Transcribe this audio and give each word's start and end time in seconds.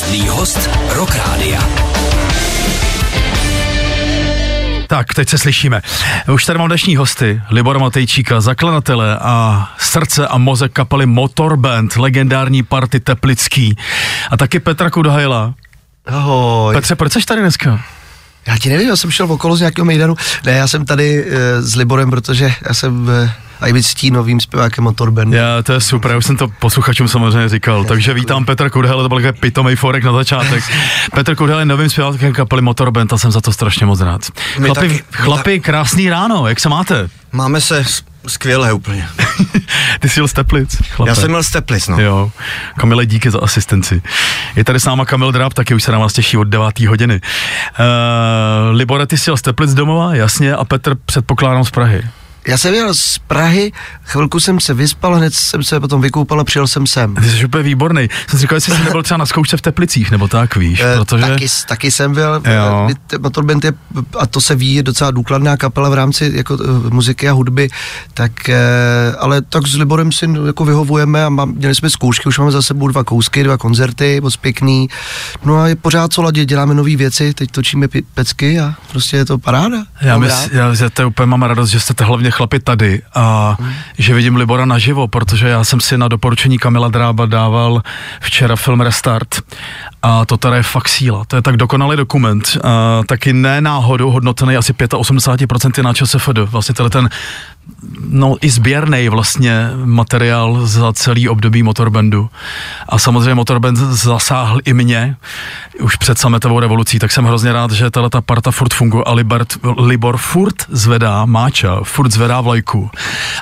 Hvězdný 0.00 0.28
host 0.28 0.70
Rock 0.88 1.14
Rádia. 1.14 1.68
Tak, 4.86 5.14
teď 5.14 5.28
se 5.28 5.38
slyšíme. 5.38 5.82
Už 6.34 6.44
tady 6.44 6.58
mám 6.58 6.68
dnešní 6.68 6.96
hosty, 6.96 7.42
Libora 7.50 7.78
Matejčíka, 7.78 8.40
zakladatele 8.40 9.18
a 9.18 9.68
srdce 9.78 10.28
a 10.28 10.38
mozek 10.38 10.72
kapely 10.72 11.06
Motorband, 11.06 11.96
legendární 11.96 12.62
party 12.62 13.00
Teplický. 13.00 13.76
A 14.30 14.36
taky 14.36 14.60
Petra 14.60 14.90
Kudhajla. 14.90 15.54
Ahoj. 16.06 16.74
Petře, 16.74 16.94
proč 16.94 17.12
jsi 17.12 17.20
tady 17.20 17.40
dneska? 17.40 17.80
Já 18.46 18.58
ti 18.58 18.68
nevím, 18.68 18.88
já 18.88 18.96
jsem 18.96 19.10
šel 19.10 19.32
okolo 19.32 19.56
z 19.56 19.60
nějakého 19.60 19.84
mejdanu. 19.84 20.16
Ne, 20.44 20.52
já 20.52 20.68
jsem 20.68 20.84
tady 20.84 21.24
uh, 21.24 21.30
s 21.58 21.76
Liborem, 21.76 22.10
protože 22.10 22.54
já 22.68 22.74
jsem 22.74 23.08
uh, 23.08 23.30
a 23.60 23.68
i 23.68 23.82
ctí 23.82 24.10
novým 24.10 24.40
zpěvákem 24.40 24.84
Motorben. 24.84 25.34
Já, 25.34 25.62
to 25.62 25.72
je 25.72 25.80
super, 25.80 26.10
já 26.10 26.16
už 26.16 26.26
jsem 26.26 26.36
to 26.36 26.48
posluchačům 26.48 27.08
samozřejmě 27.08 27.48
říkal. 27.48 27.84
Takže 27.84 28.14
vítám 28.14 28.44
Petr 28.44 28.70
Kudhel, 28.70 29.02
to 29.02 29.08
byl 29.08 29.20
takový 29.20 29.40
pitomej 29.40 29.76
forek 29.76 30.04
na 30.04 30.12
začátek. 30.12 30.64
Petr 31.14 31.34
Kudhel 31.34 31.58
je 31.58 31.64
novým 31.64 31.90
zpěvákem 31.90 32.32
kapely 32.32 32.62
Motorband 32.62 33.12
a 33.12 33.18
jsem 33.18 33.30
za 33.30 33.40
to 33.40 33.52
strašně 33.52 33.86
moc 33.86 34.00
rád. 34.00 34.20
Chlapi, 34.52 34.74
taky, 34.74 34.88
my 34.88 35.02
chlapi 35.12 35.60
krásný 35.60 36.10
ráno, 36.10 36.48
jak 36.48 36.60
se 36.60 36.68
máte? 36.68 37.08
Máme 37.32 37.60
se 37.60 37.84
skvěle 38.26 38.72
úplně. 38.72 39.08
Ty 40.00 40.08
jsi 40.08 40.20
jel 40.20 40.28
z 40.28 40.32
Teplic, 40.32 40.76
chlape. 40.90 41.10
Já 41.10 41.14
jsem 41.14 41.28
měl 41.28 41.42
z 41.42 41.50
Teplic, 41.50 41.88
no. 41.88 42.00
Jo, 42.00 42.30
Kamile, 42.76 43.06
díky 43.06 43.30
za 43.30 43.38
asistenci. 43.38 44.02
Je 44.56 44.64
tady 44.64 44.80
s 44.80 44.84
náma 44.84 45.04
Kamil 45.04 45.32
Dráb, 45.32 45.54
taky 45.54 45.74
už 45.74 45.82
se 45.82 45.92
na 45.92 45.98
vás 45.98 46.12
těší 46.12 46.36
od 46.36 46.44
9. 46.44 46.80
hodiny. 46.80 47.20
Uh, 47.20 48.76
Libore, 48.76 49.06
ty 49.06 49.18
jsi 49.18 49.30
jel 49.30 49.36
z 49.36 49.42
Teplic 49.42 49.74
domova, 49.74 50.14
jasně, 50.14 50.54
a 50.54 50.64
Petr 50.64 50.94
předpokládám 51.06 51.64
z 51.64 51.70
Prahy. 51.70 52.02
Já 52.46 52.58
jsem 52.58 52.74
jel 52.74 52.94
z 52.94 53.18
Prahy, 53.18 53.72
chvilku 54.04 54.40
jsem 54.40 54.60
se 54.60 54.74
vyspal, 54.74 55.14
hned 55.14 55.34
jsem 55.34 55.62
se 55.62 55.80
potom 55.80 56.00
vykoupal 56.00 56.40
a 56.40 56.44
přijel 56.44 56.66
jsem 56.68 56.86
sem. 56.86 57.14
Ty 57.14 57.30
jsi 57.30 57.44
úplně 57.44 57.62
výborný. 57.62 58.08
Jsem 58.28 58.38
si 58.38 58.42
říkal, 58.42 58.56
jestli 58.56 58.76
jsi 58.76 58.84
nebyl 58.84 59.02
třeba 59.02 59.18
na 59.18 59.26
zkoušce 59.26 59.56
v 59.56 59.62
Teplicích, 59.62 60.10
nebo 60.10 60.28
tak, 60.28 60.56
víš, 60.56 60.80
Eh, 60.80 60.96
protože... 60.98 61.26
Taky, 61.26 61.46
taky 61.68 61.90
jsem 61.90 62.14
byl, 62.14 62.42
eh, 62.44 62.94
t- 63.06 63.18
Motorband 63.18 63.64
je, 63.64 63.72
a 64.18 64.26
to 64.26 64.40
se 64.40 64.54
ví, 64.54 64.74
je 64.74 64.82
docela 64.82 65.10
důkladná 65.10 65.56
kapela 65.56 65.88
v 65.90 65.94
rámci 65.94 66.32
jako, 66.34 66.58
eh, 66.64 66.90
muziky 66.90 67.28
a 67.28 67.32
hudby, 67.32 67.68
tak, 68.14 68.48
eh, 68.48 68.56
ale 69.18 69.42
tak 69.42 69.66
s 69.66 69.74
Liborem 69.76 70.12
si 70.12 70.26
jako 70.46 70.64
vyhovujeme 70.64 71.24
a 71.24 71.28
mám, 71.28 71.52
měli 71.54 71.74
jsme 71.74 71.90
zkoušky, 71.90 72.28
už 72.28 72.38
máme 72.38 72.50
za 72.50 72.62
sebou 72.62 72.88
dva 72.88 73.04
kousky, 73.04 73.44
dva 73.44 73.58
koncerty, 73.58 74.20
moc 74.20 74.36
pěkný, 74.36 74.88
no 75.44 75.56
a 75.60 75.68
je 75.68 75.76
pořád 75.76 76.12
co 76.12 76.22
ladit, 76.22 76.48
děláme 76.48 76.74
nové 76.74 76.96
věci, 76.96 77.34
teď 77.34 77.50
točíme 77.50 77.86
pecky 78.14 78.60
a 78.60 78.74
prostě 78.92 79.16
je 79.16 79.24
to 79.24 79.38
paráda. 79.38 79.76
Já, 80.00 80.18
mys, 80.18 80.48
já, 80.52 80.74
já 80.80 80.90
to 80.90 81.06
úplně 81.08 81.26
mám 81.26 81.42
radost, 81.42 81.70
že 81.70 81.80
jste 81.80 82.04
hlavně 82.04 82.29
chlapi 82.30 82.60
tady 82.60 83.02
a 83.14 83.56
Hmm. 83.60 83.72
že 83.98 84.14
vidím 84.14 84.36
Libora 84.36 84.64
naživo, 84.64 85.08
protože 85.08 85.48
já 85.48 85.64
jsem 85.64 85.80
si 85.80 85.98
na 85.98 86.08
doporučení 86.08 86.58
Kamila 86.58 86.88
Drába 86.88 87.26
dával 87.26 87.82
včera 88.20 88.56
film 88.56 88.80
Restart 88.80 89.40
a 90.02 90.24
to 90.24 90.36
teda 90.36 90.56
je 90.56 90.62
fakt 90.62 90.88
síla. 90.88 91.24
To 91.24 91.36
je 91.36 91.42
tak 91.42 91.56
dokonalý 91.56 91.96
dokument. 91.96 92.58
A 92.64 93.00
taky 93.06 93.32
ne 93.32 93.60
náhodou 93.60 94.10
hodnocený 94.10 94.56
asi 94.56 94.72
85% 94.72 95.82
na 95.82 95.92
ČSFD. 95.94 96.38
Vlastně 96.44 96.74
tenhle 96.74 96.90
ten 96.90 97.08
no 98.08 98.36
i 98.40 98.50
sběrný 98.50 99.08
vlastně 99.08 99.70
materiál 99.84 100.66
za 100.66 100.92
celý 100.92 101.28
období 101.28 101.62
Motorbandu. 101.62 102.30
A 102.88 102.98
samozřejmě 102.98 103.34
Motorband 103.34 103.76
zasáhl 103.76 104.60
i 104.64 104.72
mě 104.74 105.16
už 105.80 105.96
před 105.96 106.18
sametovou 106.18 106.60
revolucí, 106.60 106.98
tak 106.98 107.12
jsem 107.12 107.24
hrozně 107.24 107.52
rád, 107.52 107.70
že 107.70 107.90
tahle 107.90 108.10
ta 108.10 108.20
parta 108.20 108.50
furt 108.50 108.74
funguje 108.74 109.04
a 109.04 109.12
Libert, 109.12 109.48
Libor 109.78 110.16
furt 110.16 110.54
zvedá 110.68 111.24
máča, 111.24 111.80
furt 111.82 112.12
zvedá 112.12 112.40
vlajku 112.40 112.90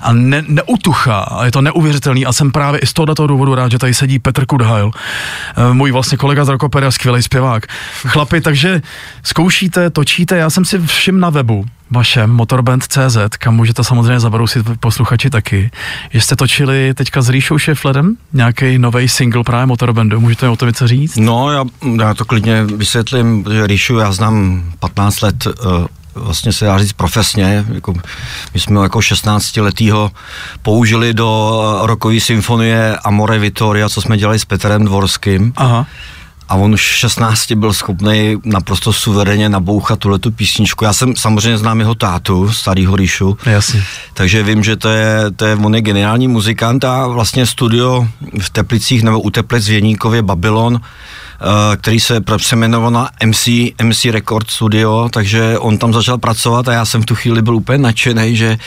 a 0.02 0.12
ne, 0.12 0.44
neutuchá 0.48 1.18
a 1.18 1.44
je 1.44 1.50
to 1.50 1.60
neuvěřitelný 1.60 2.26
a 2.26 2.32
jsem 2.32 2.52
právě 2.52 2.80
i 2.80 2.86
z 2.86 2.92
tohoto 2.92 3.26
důvodu 3.26 3.54
rád, 3.54 3.70
že 3.70 3.78
tady 3.78 3.94
sedí 3.94 4.18
Petr 4.18 4.46
Kudhajl, 4.46 4.90
eh, 4.90 5.74
můj 5.74 5.92
vlastně 5.92 6.18
kolega 6.18 6.44
z 6.44 6.48
Rokopery 6.48 6.86
a 6.86 6.90
skvělý 6.90 7.22
zpěvák. 7.22 7.66
Chlapi, 8.06 8.40
takže 8.40 8.82
zkoušíte, 9.22 9.90
točíte, 9.90 10.36
já 10.36 10.50
jsem 10.50 10.64
si 10.64 10.78
všim 10.78 11.20
na 11.20 11.30
webu, 11.30 11.64
vašem 11.90 12.30
motorband.cz, 12.30 13.16
kam 13.38 13.56
můžete 13.56 13.84
samozřejmě 13.84 14.20
zabrousit 14.20 14.66
posluchači 14.80 15.30
taky. 15.30 15.70
Že 16.10 16.20
jste 16.20 16.36
točili 16.36 16.94
teďka 16.94 17.22
s 17.22 17.28
Ríšou 17.28 17.58
Šefledem 17.58 18.16
nějaký 18.32 18.78
nový 18.78 19.08
single 19.08 19.44
právě 19.44 19.66
Motorbandu, 19.66 20.20
můžete 20.20 20.48
o 20.48 20.56
tom 20.56 20.68
něco 20.68 20.88
říct? 20.88 21.16
No, 21.16 21.52
já, 21.52 21.64
já 22.00 22.14
to 22.14 22.24
klidně 22.24 22.64
vysvětlím, 22.64 23.44
protože 23.44 23.66
Ríšu 23.66 23.98
já 23.98 24.12
znám 24.12 24.64
15 24.80 25.20
let, 25.20 25.46
uh, 25.46 25.86
vlastně 26.14 26.52
se 26.52 26.64
dá 26.64 26.78
říct 26.78 26.92
profesně, 26.92 27.64
jako, 27.74 27.94
my 28.54 28.60
jsme 28.60 28.76
ho 28.76 28.82
jako 28.82 29.02
16 29.02 29.56
letýho 29.56 30.10
použili 30.62 31.14
do 31.14 31.60
rokové 31.82 32.20
symfonie 32.20 32.96
Amore 33.04 33.38
Vittoria, 33.38 33.88
co 33.88 34.00
jsme 34.00 34.16
dělali 34.16 34.38
s 34.38 34.44
Petrem 34.44 34.84
Dvorským. 34.84 35.52
Aha. 35.56 35.86
A 36.48 36.54
on 36.54 36.72
už 36.74 36.92
v 36.92 36.96
16 36.96 37.52
byl 37.52 37.72
schopný 37.72 38.36
naprosto 38.44 38.92
suverénně 38.92 39.48
nabouchat 39.48 39.98
tuhle 39.98 40.18
tu 40.18 40.30
písničku. 40.30 40.84
Já 40.84 40.92
jsem 40.92 41.16
samozřejmě 41.16 41.58
znám 41.58 41.80
jeho 41.80 41.94
tátu, 41.94 42.52
starýho 42.52 42.96
Ríšu, 42.96 43.38
Jasně. 43.46 43.84
takže 44.14 44.42
vím, 44.42 44.64
že 44.64 44.76
to 44.76 44.88
je, 44.88 45.30
to 45.36 45.44
je, 45.44 45.56
on 45.56 45.74
je 45.74 45.80
geniální 45.80 46.28
muzikant 46.28 46.84
a 46.84 47.06
vlastně 47.06 47.46
studio 47.46 48.08
v 48.40 48.50
Teplicích 48.50 49.02
nebo 49.02 49.20
u 49.20 49.30
Teplic 49.30 49.68
v 49.68 49.72
Jeníkově 49.72 50.22
Babylon, 50.22 50.80
který 51.76 52.00
se 52.00 52.20
přeměnoval 52.36 52.90
na 52.90 53.10
MC, 53.26 53.48
MC 53.82 54.04
Record 54.04 54.50
Studio, 54.50 55.08
takže 55.12 55.58
on 55.58 55.78
tam 55.78 55.92
začal 55.92 56.18
pracovat 56.18 56.68
a 56.68 56.72
já 56.72 56.84
jsem 56.84 57.02
v 57.02 57.06
tu 57.06 57.14
chvíli 57.14 57.42
byl 57.42 57.56
úplně 57.56 57.78
nadšený, 57.78 58.36
že 58.36 58.58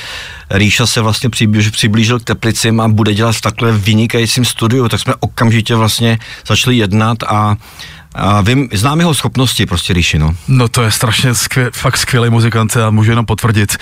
Ríša 0.50 0.88
se 0.88 1.02
vlastně 1.02 1.30
přiblížil, 1.30 1.72
přiblížil 1.72 2.20
k 2.20 2.24
Teplicím 2.24 2.82
a 2.82 2.88
bude 2.88 3.14
dělat 3.14 3.36
v 3.36 3.42
takhle 3.42 3.72
vynikajícím 3.72 4.46
studiu, 4.46 4.90
tak 4.90 5.00
jsme 5.00 5.14
okamžitě 5.20 5.76
vlastně 5.76 6.20
začali 6.48 6.78
jednat 6.78 7.24
a 7.24 7.56
a 8.16 8.42
vím, 8.42 8.70
znám 8.74 9.00
jeho 9.00 9.14
schopnosti 9.14 9.66
prostě 9.66 9.94
Ríši, 9.94 10.20
no. 10.20 10.36
No 10.48 10.68
to 10.68 10.84
je 10.84 10.92
strašně 10.92 11.36
skvěl, 11.36 11.70
fakt 11.74 11.98
skvělý 11.98 12.30
muzikant 12.30 12.78
a 12.78 12.90
můžu 12.90 13.12
jenom 13.12 13.26
potvrdit. 13.26 13.78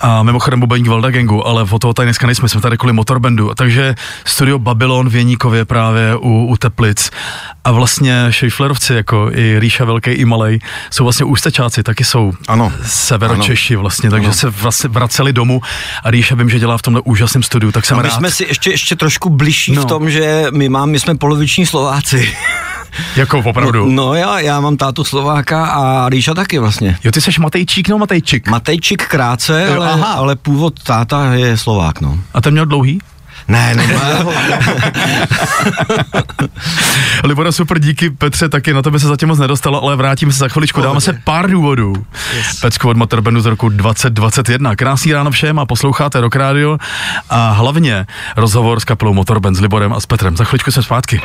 A 0.00 0.22
mimochodem 0.22 0.60
bubeník 0.60 0.88
Valda 0.88 1.10
Gangu, 1.10 1.46
ale 1.46 1.62
o 1.70 1.78
toho 1.78 1.94
tady 1.94 2.06
dneska 2.06 2.26
nejsme, 2.26 2.48
jsme 2.48 2.60
tady 2.60 2.76
kvůli 2.78 2.92
Motorbandu. 2.92 3.52
Takže 3.56 3.94
studio 4.24 4.58
Babylon 4.58 5.08
v 5.08 5.16
Jeníkově 5.16 5.64
právě 5.64 6.16
u, 6.16 6.46
u 6.46 6.56
Teplic. 6.56 7.10
A 7.64 7.72
vlastně 7.72 8.26
Šejflerovci, 8.30 8.94
jako 8.94 9.30
i 9.34 9.58
Ríša 9.58 9.84
Velký 9.84 10.10
i 10.10 10.24
Malej, 10.24 10.58
jsou 10.90 11.04
vlastně 11.04 11.24
ústečáci, 11.24 11.82
taky 11.82 12.04
jsou 12.04 12.32
Ano. 12.48 12.72
severočeši 12.86 13.76
vlastně, 13.76 14.10
takže 14.10 14.26
Ano. 14.26 14.34
se 14.34 14.50
vlastně 14.50 14.90
vraceli 14.90 15.32
domů 15.32 15.60
a 16.04 16.10
Ríša 16.10 16.34
vím, 16.34 16.50
že 16.50 16.58
dělá 16.58 16.78
v 16.78 16.82
tomhle 16.82 17.02
úžasném 17.04 17.42
studiu, 17.42 17.72
tak 17.72 17.86
jsem 17.86 17.96
No, 17.96 18.02
my 18.02 18.08
rád. 18.08 18.14
jsme 18.16 18.30
si 18.30 18.44
ještě, 18.48 18.70
ještě 18.70 18.96
trošku 18.96 19.30
bližší 19.30 19.72
No. 19.72 19.82
v 19.82 19.84
tom, 19.84 20.10
že 20.10 20.46
my, 20.52 20.68
mám, 20.68 20.90
my 20.90 21.00
jsme 21.00 21.14
poloviční 21.16 21.66
Slováci. 21.66 22.34
Jako 23.16 23.38
opravdu. 23.38 23.86
No, 23.86 23.94
no 24.06 24.14
já, 24.14 24.40
já 24.40 24.60
mám 24.60 24.76
tátu 24.76 25.04
Slováka 25.04 25.66
a 25.66 26.08
Ríša 26.08 26.34
taky 26.34 26.58
vlastně. 26.58 26.98
Jo, 27.04 27.12
ty 27.12 27.20
jsi 27.20 27.30
Matejčík 27.40 27.88
nebo 27.88 27.98
Matejčik? 27.98 28.48
Matejčík 28.48 29.06
krátce, 29.06 29.66
Jo, 29.68 29.76
ale, 29.76 29.92
aha. 29.92 30.12
ale 30.12 30.36
původ 30.36 30.82
táta 30.82 31.34
je 31.34 31.56
Slovák, 31.56 32.00
no. 32.00 32.18
A 32.34 32.40
ten 32.40 32.52
měl 32.52 32.66
dlouhý? 32.66 33.00
Ne, 33.48 33.74
ne, 33.74 33.86
ne. 33.86 33.96
Libora, 37.24 37.52
super, 37.52 37.78
díky 37.78 38.10
Petře, 38.10 38.48
taky 38.48 38.72
na 38.72 38.82
tebe 38.82 38.98
se 38.98 39.06
zatím 39.06 39.28
moc 39.28 39.38
nedostalo, 39.38 39.82
ale 39.82 39.96
vrátíme 39.96 40.32
se 40.32 40.38
za 40.38 40.48
chviličku, 40.48 40.80
dáme 40.80 41.00
se 41.00 41.12
pár 41.24 41.50
důvodů. 41.50 42.06
Yes. 42.36 42.60
Pecku 42.60 42.88
od 42.88 42.96
Motorbandu 42.96 43.40
z 43.40 43.46
roku 43.46 43.68
2021. 43.68 44.76
Krásný 44.76 45.12
ráno 45.12 45.30
všem 45.30 45.58
a 45.58 45.66
posloucháte 45.66 46.20
Rock 46.20 46.36
Radio 46.36 46.78
a 47.30 47.50
hlavně 47.50 48.06
rozhovor 48.36 48.80
s 48.80 48.84
kapelou 48.84 49.14
Motorband 49.14 49.56
s 49.56 49.60
Liborem 49.60 49.92
a 49.92 50.00
s 50.00 50.06
Petrem. 50.06 50.36
Za 50.36 50.44
chviličku 50.44 50.70
jsme 50.70 50.82
zpátky. 50.82 51.20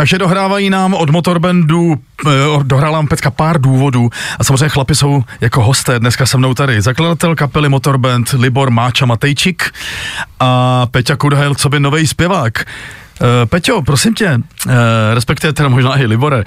Takže 0.00 0.18
dohrávají 0.18 0.70
nám 0.70 0.94
od 0.94 1.10
Motorbandu, 1.10 1.94
eh, 2.26 2.30
dohrála 2.62 2.98
nám 2.98 3.06
Pecka 3.06 3.30
pár 3.30 3.60
důvodů 3.60 4.10
a 4.38 4.44
samozřejmě 4.44 4.68
chlapi 4.68 4.94
jsou 4.94 5.24
jako 5.40 5.62
hosté 5.62 5.98
dneska 5.98 6.26
se 6.26 6.38
mnou 6.38 6.54
tady. 6.54 6.80
Zakladatel 6.80 7.36
kapely 7.36 7.68
Motorband 7.68 8.30
Libor 8.32 8.70
Máča 8.70 9.06
Matejčik 9.06 9.70
a 10.40 10.86
Peťa 10.86 11.16
Kudhajl, 11.16 11.54
co 11.54 11.68
by 11.68 11.80
nový 11.80 12.06
zpěvák. 12.06 12.64
Uh, 13.20 13.26
Peťo, 13.48 13.82
prosím 13.82 14.14
tě, 14.14 14.40
uh, 14.66 14.72
respektive 15.14 15.52
teda 15.52 15.68
možná 15.68 15.98
i 16.00 16.06
Libore, 16.06 16.44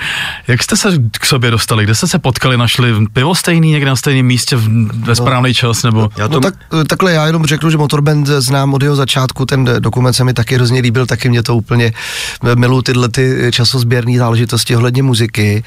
jak 0.47 0.63
jste 0.63 0.77
se 0.77 0.89
k 1.11 1.25
sobě 1.25 1.51
dostali? 1.51 1.83
Kde 1.83 1.95
jste 1.95 2.07
se 2.07 2.19
potkali, 2.19 2.57
našli 2.57 2.93
pivo 3.13 3.35
stejný 3.35 3.71
někde 3.71 3.89
na 3.89 3.95
stejném 3.95 4.25
místě 4.25 4.55
v, 4.55 4.67
ve 5.05 5.15
správný 5.15 5.53
čas? 5.53 5.83
Nebo... 5.83 6.09
Já 6.17 6.27
to, 6.27 6.33
No 6.33 6.39
tak, 6.39 6.53
takhle 6.87 7.11
já 7.11 7.27
jenom 7.27 7.45
řeknu, 7.45 7.69
že 7.69 7.77
Motorband 7.77 8.27
znám 8.27 8.73
od 8.73 8.83
jeho 8.83 8.95
začátku, 8.95 9.45
ten 9.45 9.69
dokument 9.79 10.13
se 10.13 10.23
mi 10.23 10.33
taky 10.33 10.55
hrozně 10.55 10.81
líbil, 10.81 11.05
taky 11.05 11.29
mě 11.29 11.43
to 11.43 11.55
úplně 11.55 11.93
miluju 12.55 12.81
tyhle 12.81 13.09
ty 13.09 13.47
časozběrné 13.51 14.17
záležitosti 14.17 14.75
ohledně 14.75 15.03
muziky 15.03 15.63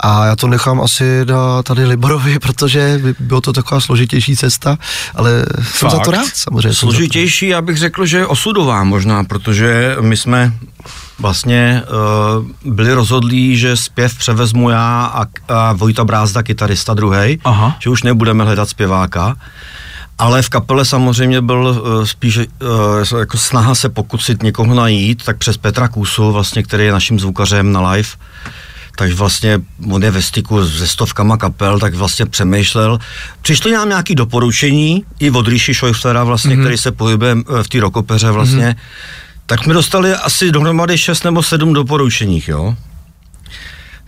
a 0.00 0.26
já 0.26 0.36
to 0.36 0.46
nechám 0.48 0.80
asi 0.80 1.24
na 1.24 1.62
tady 1.62 1.84
Liborovi, 1.86 2.38
protože 2.42 3.00
by- 3.02 3.14
bylo 3.20 3.40
to 3.40 3.52
taková 3.52 3.80
složitější 3.80 4.36
cesta, 4.36 4.78
ale 5.14 5.30
jsem 5.62 5.90
za 5.90 5.96
Fakt? 5.96 6.04
to 6.04 6.10
rád 6.10 6.26
samozřejmě. 6.34 6.74
jsem 6.74 6.88
za 6.88 6.92
to 6.92 6.92
rád. 6.92 6.94
složitější, 6.96 7.48
já 7.48 7.62
bych 7.62 7.76
řekl, 7.76 8.06
že 8.06 8.26
osudová 8.26 8.84
možná, 8.84 9.24
protože 9.24 9.96
my 10.00 10.16
jsme 10.16 10.43
vlastně 11.18 11.82
uh, 12.64 12.72
byli 12.72 12.92
rozhodlí, 12.92 13.56
že 13.58 13.76
zpěv 13.76 14.18
převezmu 14.18 14.70
já 14.70 15.04
a, 15.04 15.26
a 15.48 15.72
Vojta 15.72 16.04
Brázda, 16.04 16.42
kytarista 16.42 16.94
druhý, 16.94 17.38
že 17.78 17.90
už 17.90 18.02
nebudeme 18.02 18.44
hledat 18.44 18.68
zpěváka. 18.68 19.36
ale 20.18 20.42
v 20.42 20.48
kapele 20.48 20.84
samozřejmě 20.84 21.40
byl 21.40 21.82
uh, 21.82 22.04
spíš 22.04 22.38
uh, 22.38 23.18
jako 23.18 23.38
snaha 23.38 23.74
se 23.74 23.88
pokusit 23.88 24.42
někoho 24.42 24.74
najít, 24.74 25.24
tak 25.24 25.38
přes 25.38 25.56
Petra 25.56 25.88
Kůsu, 25.88 26.32
vlastně, 26.32 26.62
který 26.62 26.84
je 26.84 26.92
naším 26.92 27.20
zvukařem 27.20 27.72
na 27.72 27.90
live, 27.90 28.08
takže 28.96 29.14
vlastně 29.14 29.60
on 29.90 30.02
je 30.02 30.10
ve 30.10 30.22
styku 30.22 30.68
se 30.68 30.86
stovkama 30.86 31.36
kapel, 31.36 31.78
tak 31.78 31.94
vlastně 31.94 32.26
přemýšlel. 32.26 32.98
Přišlo 33.42 33.70
nám 33.70 33.88
nějaké 33.88 34.14
doporučení 34.14 35.04
i 35.18 35.30
od 35.30 35.48
Ríši 35.48 35.74
Šojflera 35.74 36.24
vlastně, 36.24 36.56
mm-hmm. 36.56 36.60
který 36.60 36.78
se 36.78 36.92
pohybuje 36.92 37.36
v 37.62 37.68
té 37.68 37.80
rokopeře 37.80 38.30
vlastně, 38.30 38.66
mm-hmm. 38.66 39.23
Tak 39.46 39.64
jsme 39.64 39.74
dostali 39.74 40.14
asi 40.14 40.50
dohromady 40.50 40.98
šest 40.98 41.24
nebo 41.24 41.42
sedm 41.42 41.72
doporučení, 41.72 42.42
jo. 42.48 42.76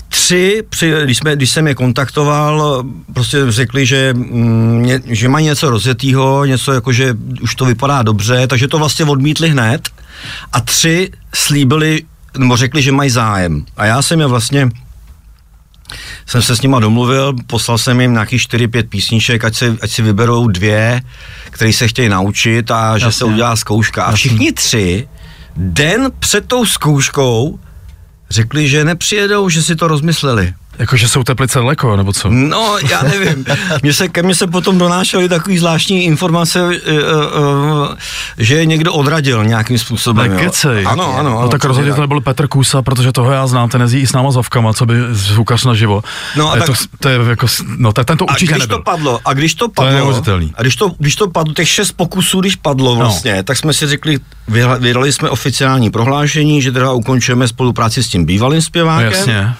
Tři, 0.08 0.62
při, 0.68 0.92
když, 1.04 1.18
jsme, 1.18 1.36
když 1.36 1.50
jsem 1.50 1.66
je 1.66 1.74
kontaktoval, 1.74 2.84
prostě 3.14 3.38
řekli, 3.48 3.86
že, 3.86 4.14
mm, 4.14 4.88
že 5.04 5.28
mají 5.28 5.46
něco 5.46 5.70
rozjetýho, 5.70 6.44
něco 6.44 6.72
jako, 6.72 6.92
že 6.92 7.16
už 7.42 7.54
to 7.54 7.64
vypadá 7.64 8.02
dobře, 8.02 8.46
takže 8.46 8.68
to 8.68 8.78
vlastně 8.78 9.04
odmítli 9.04 9.48
hned. 9.48 9.88
A 10.52 10.60
tři 10.60 11.10
slíbili, 11.34 12.02
nebo 12.38 12.56
řekli, 12.56 12.82
že 12.82 12.92
mají 12.92 13.10
zájem. 13.10 13.64
A 13.76 13.86
já 13.86 14.02
jsem 14.02 14.20
je 14.20 14.26
vlastně 14.26 14.68
jsem 16.26 16.42
se 16.42 16.56
s 16.56 16.62
nima 16.62 16.80
domluvil, 16.80 17.34
poslal 17.46 17.78
jsem 17.78 18.00
jim 18.00 18.12
nějakých 18.12 18.42
4-5 18.42 18.88
písniček, 18.88 19.44
ať, 19.44 19.54
se, 19.54 19.76
ať 19.80 19.90
si 19.90 20.02
vyberou 20.02 20.48
dvě, 20.48 21.02
které 21.50 21.72
se 21.72 21.88
chtějí 21.88 22.08
naučit 22.08 22.70
a 22.70 22.92
Jasně. 22.92 23.00
že 23.00 23.12
se 23.12 23.24
udělá 23.24 23.56
zkouška. 23.56 24.04
A 24.04 24.12
všichni 24.12 24.52
tři 24.52 25.08
den 25.56 26.12
před 26.18 26.46
tou 26.46 26.66
zkouškou 26.66 27.58
řekli, 28.30 28.68
že 28.68 28.84
nepřijedou, 28.84 29.48
že 29.48 29.62
si 29.62 29.76
to 29.76 29.88
rozmysleli. 29.88 30.54
Jakože 30.78 31.08
jsou 31.08 31.24
teplice 31.24 31.58
daleko, 31.58 31.96
nebo 31.96 32.12
co? 32.12 32.28
No, 32.30 32.76
já 32.90 33.02
nevím. 33.02 33.44
Mně 33.82 33.92
se, 33.92 34.08
ke 34.08 34.22
mně 34.22 34.34
se 34.34 34.46
potom 34.46 34.78
donášely 34.78 35.28
takový 35.28 35.58
zvláštní 35.58 36.04
informace, 36.04 36.62
uh, 36.62 36.70
uh, 36.70 37.94
že 38.38 38.54
je 38.54 38.66
někdo 38.66 38.92
odradil 38.92 39.44
nějakým 39.44 39.78
způsobem. 39.78 40.30
Nekecej. 40.30 40.84
Ano, 40.86 41.04
ano, 41.04 41.18
ano. 41.18 41.42
No 41.42 41.48
tak 41.48 41.64
rozhodně 41.64 41.92
to 41.92 42.00
nebyl 42.00 42.20
Petr 42.20 42.48
Kusa, 42.48 42.82
protože 42.82 43.12
toho 43.12 43.32
já 43.32 43.46
znám, 43.46 43.68
ten 43.68 43.80
jezdí 43.80 43.98
i 43.98 44.06
s 44.06 44.12
náma 44.12 44.30
zavkama, 44.30 44.72
co 44.72 44.86
by 44.86 44.94
zvukař 45.10 45.64
naživo. 45.64 46.02
No, 46.36 46.50
a, 46.50 46.52
a 46.52 46.56
tak, 46.56 46.66
to, 46.66 46.72
to, 47.00 47.08
je 47.08 47.18
jako, 47.28 47.46
no 47.76 47.92
tak 47.92 48.06
ten 48.06 48.18
to 48.18 48.24
určitě 48.26 48.52
a 48.52 48.56
když 48.56 48.62
nebyl. 48.62 48.76
to 48.76 48.82
padlo, 48.82 49.20
a 49.24 49.32
když 49.32 49.54
to 49.54 49.68
padlo, 49.68 50.20
to 50.22 50.30
je 50.30 50.48
a 50.54 50.62
když 50.62 50.76
to, 50.76 50.92
když 50.98 51.16
to 51.16 51.30
padlo, 51.30 51.54
těch 51.54 51.68
šest 51.68 51.92
pokusů, 51.92 52.40
když 52.40 52.56
padlo 52.56 52.94
no. 52.94 53.00
vlastně, 53.00 53.36
no. 53.36 53.42
tak 53.42 53.56
jsme 53.56 53.72
si 53.72 53.86
řekli, 53.86 54.18
vydali 54.78 55.12
jsme 55.12 55.30
oficiální 55.30 55.90
prohlášení, 55.90 56.62
že 56.62 56.72
teda 56.72 56.92
ukončujeme 56.92 57.48
spolupráci 57.48 58.02
s 58.02 58.08
tím 58.08 58.24
bývalým 58.24 58.62
zpěvákem. 58.62 59.10
No, 59.10 59.16
jasně 59.16 59.54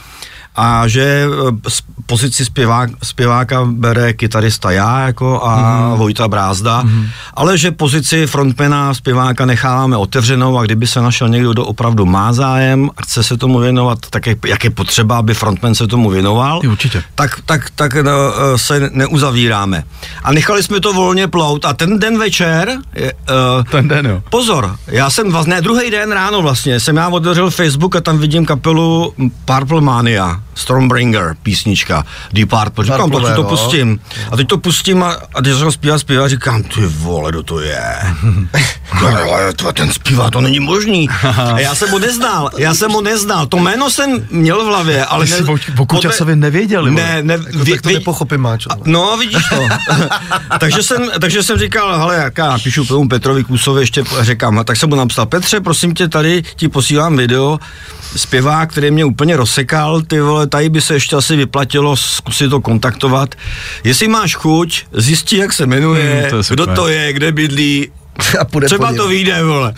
a 0.57 0.89
že 0.89 1.27
eh, 1.27 1.71
pozici 2.07 2.45
zpěvák, 2.45 2.91
zpěváka 3.03 3.65
bere 3.65 4.13
kytarista 4.13 4.71
já 4.71 5.07
jako 5.07 5.45
a 5.45 5.79
mm. 5.79 5.99
Vojta 5.99 6.29
Brázda, 6.29 6.83
mm. 6.83 7.07
ale 7.35 7.59
že 7.59 7.71
pozici 7.71 8.27
frontmana 8.27 8.95
zpěváka 8.95 9.47
necháváme 9.47 9.97
otevřenou 9.97 10.59
a 10.59 10.65
kdyby 10.65 10.87
se 10.87 11.01
našel 11.01 11.29
někdo, 11.29 11.53
kdo 11.53 11.65
opravdu 11.65 12.07
má 12.07 12.33
zájem 12.33 12.91
a 12.97 13.03
chce 13.03 13.23
se 13.23 13.37
tomu 13.37 13.59
věnovat, 13.59 13.99
tak 14.11 14.27
jak, 14.27 14.39
jak 14.47 14.65
je 14.65 14.71
potřeba, 14.71 15.19
aby 15.19 15.35
frontman 15.35 15.75
se 15.75 15.87
tomu 15.87 16.11
věnoval, 16.11 16.61
určitě. 16.71 17.03
tak, 17.15 17.41
tak, 17.47 17.71
tak 17.71 17.95
no, 17.95 18.13
se 18.57 18.91
neuzavíráme. 18.93 19.85
A 20.23 20.33
nechali 20.33 20.63
jsme 20.63 20.81
to 20.81 20.93
volně 20.93 21.29
plout 21.29 21.65
a 21.65 21.73
ten 21.73 21.99
den 21.99 22.19
večer, 22.19 22.79
je, 22.95 23.13
uh, 23.13 23.65
ten 23.71 23.89
den 23.89 24.07
jo. 24.07 24.23
pozor, 24.31 24.77
já 24.87 25.11
jsem 25.11 25.33
vlastně, 25.33 25.61
druhý 25.61 25.91
den 25.91 26.13
ráno 26.13 26.43
vlastně, 26.43 26.81
jsem 26.81 26.97
já 26.97 27.09
otevřel 27.09 27.51
Facebook 27.51 27.97
a 27.97 28.01
tam 28.01 28.19
vidím 28.19 28.47
kapelu 28.47 29.15
Purple 29.45 29.81
Mania 29.81 30.41
Stormbringer 30.57 31.37
písnička, 31.43 32.05
Deep 32.33 32.51
Purple, 32.51 32.85
říkám, 32.85 33.11
to, 33.11 33.35
to 33.35 33.45
pustím. 33.45 34.01
A 34.31 34.37
teď 34.37 34.49
to 34.49 34.59
pustím 34.59 35.03
a, 35.03 35.17
a 35.35 35.41
když 35.41 35.55
jsem 35.55 35.73
zpívá, 35.73 35.99
zpívá, 35.99 36.29
říkám, 36.29 36.63
ty 36.63 36.87
vole, 36.87 37.31
kdo 37.31 37.43
to 37.43 37.61
je? 37.61 37.85
to, 39.57 39.73
ten 39.73 39.93
zpívá, 39.93 40.31
to 40.31 40.41
není 40.41 40.61
možný. 40.61 41.09
A 41.09 41.59
já 41.61 41.75
jsem 41.75 41.91
ho 41.91 41.99
neznal, 41.99 42.51
já 42.59 42.75
jsem 42.75 42.91
ho 42.91 43.01
neznal, 43.01 43.47
to 43.47 43.57
jméno 43.57 43.91
jsem 43.91 44.27
měl 44.31 44.65
v 44.65 44.67
hlavě, 44.67 45.05
ale... 45.05 45.27
Ne, 45.27 45.37
jsi 45.37 45.45
o 45.79 45.87
Kučasovi 45.87 46.37
nevěděl, 46.37 46.85
Ne, 46.85 47.23
ne, 47.23 47.35
jako 47.35 47.65
tak 47.65 47.83
to 47.83 47.91
nepochopím, 47.91 48.41
máčo. 48.41 48.71
No, 48.85 49.17
vidíš 49.17 49.43
to. 49.49 49.69
takže, 50.59 50.83
jsem, 50.83 51.11
takže 51.21 51.43
jsem 51.43 51.59
říkal, 51.59 51.99
hele, 51.99 52.17
jak 52.17 52.39
já 52.39 52.59
píšu 52.59 52.85
tomu 52.85 53.09
Petrovi 53.09 53.45
Kusovi, 53.45 53.83
ještě 53.83 54.05
říkám, 54.21 54.65
tak 54.65 54.77
jsem 54.77 54.89
mu 54.89 54.95
napsal, 54.97 55.27
Petře, 55.27 55.61
prosím 55.61 55.95
tě, 55.95 56.09
tady 56.09 56.43
ti 56.57 56.69
posílám 56.69 57.17
video, 57.17 57.59
zpěvák, 58.17 58.71
který 58.71 58.91
mě 58.91 59.05
úplně 59.05 59.37
rozsekal, 59.37 60.03
ty 60.03 60.21
vole, 60.21 60.46
tady 60.47 60.69
by 60.69 60.81
se 60.81 60.95
ještě 60.95 61.17
asi 61.17 61.37
vyplatilo 61.37 61.97
zkusit 61.97 62.49
to 62.49 62.61
kontaktovat. 62.61 63.35
Jestli 63.85 64.09
máš 64.09 64.35
chuť, 64.35 64.85
zjistí, 64.93 65.37
jak 65.37 65.53
se 65.53 65.67
jmenuje, 65.67 66.21
hmm, 66.21 66.31
to 66.31 66.55
kdo 66.55 66.67
to 66.67 66.89
je, 66.89 67.13
kde 67.13 67.33
bydlí, 67.33 67.89
a 68.41 68.45
půjde 68.45 68.67
třeba 68.67 68.93
to 68.93 69.09
vyjde, 69.09 69.43
vole. 69.43 69.75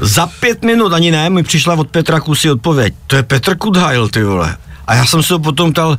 Za 0.00 0.26
pět 0.26 0.64
minut, 0.64 0.92
ani 0.92 1.10
ne, 1.10 1.30
mi 1.30 1.42
přišla 1.42 1.74
od 1.74 1.90
Petra 1.90 2.20
Kusy 2.20 2.50
odpověď. 2.50 2.94
To 3.06 3.16
je 3.16 3.22
Petr 3.22 3.56
Kudhajl, 3.56 4.08
ty 4.08 4.22
vole. 4.22 4.56
A 4.86 4.94
já 4.94 5.06
jsem 5.06 5.22
se 5.22 5.34
ho 5.34 5.38
potom 5.38 5.72
ptal, 5.72 5.98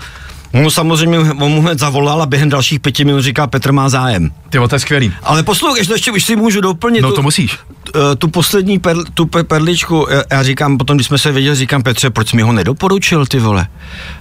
On 0.53 0.71
samozřejmě 0.71 1.19
on 1.19 1.51
mu 1.51 1.61
hned 1.61 1.79
zavolal 1.79 2.21
a 2.21 2.25
během 2.25 2.49
dalších 2.49 2.79
pěti 2.79 3.05
minut 3.05 3.21
říká, 3.21 3.47
Petr 3.47 3.71
má 3.71 3.89
zájem. 3.89 4.31
Ty 4.49 4.57
to 4.69 4.75
je 4.75 4.79
skvělý. 4.79 5.13
Ale 5.23 5.43
poslouchej, 5.43 5.85
ještě 5.91 6.11
už 6.11 6.23
si 6.23 6.35
můžu 6.35 6.61
doplnit. 6.61 7.01
No 7.01 7.09
tu, 7.09 7.15
to 7.15 7.21
musíš. 7.21 7.59
Tu, 7.83 7.91
eh, 7.95 8.15
tu 8.15 8.27
poslední 8.27 8.79
per, 8.79 8.97
tu 9.13 9.25
perličku, 9.25 10.07
já 10.31 10.43
říkám, 10.43 10.77
potom, 10.77 10.97
když 10.97 11.07
jsme 11.07 11.17
se 11.17 11.31
viděli, 11.31 11.55
říkám 11.55 11.83
Petře, 11.83 12.09
proč 12.09 12.33
mi 12.33 12.41
ho 12.41 12.53
nedoporučil, 12.53 13.25
ty 13.25 13.39
vole? 13.39 13.67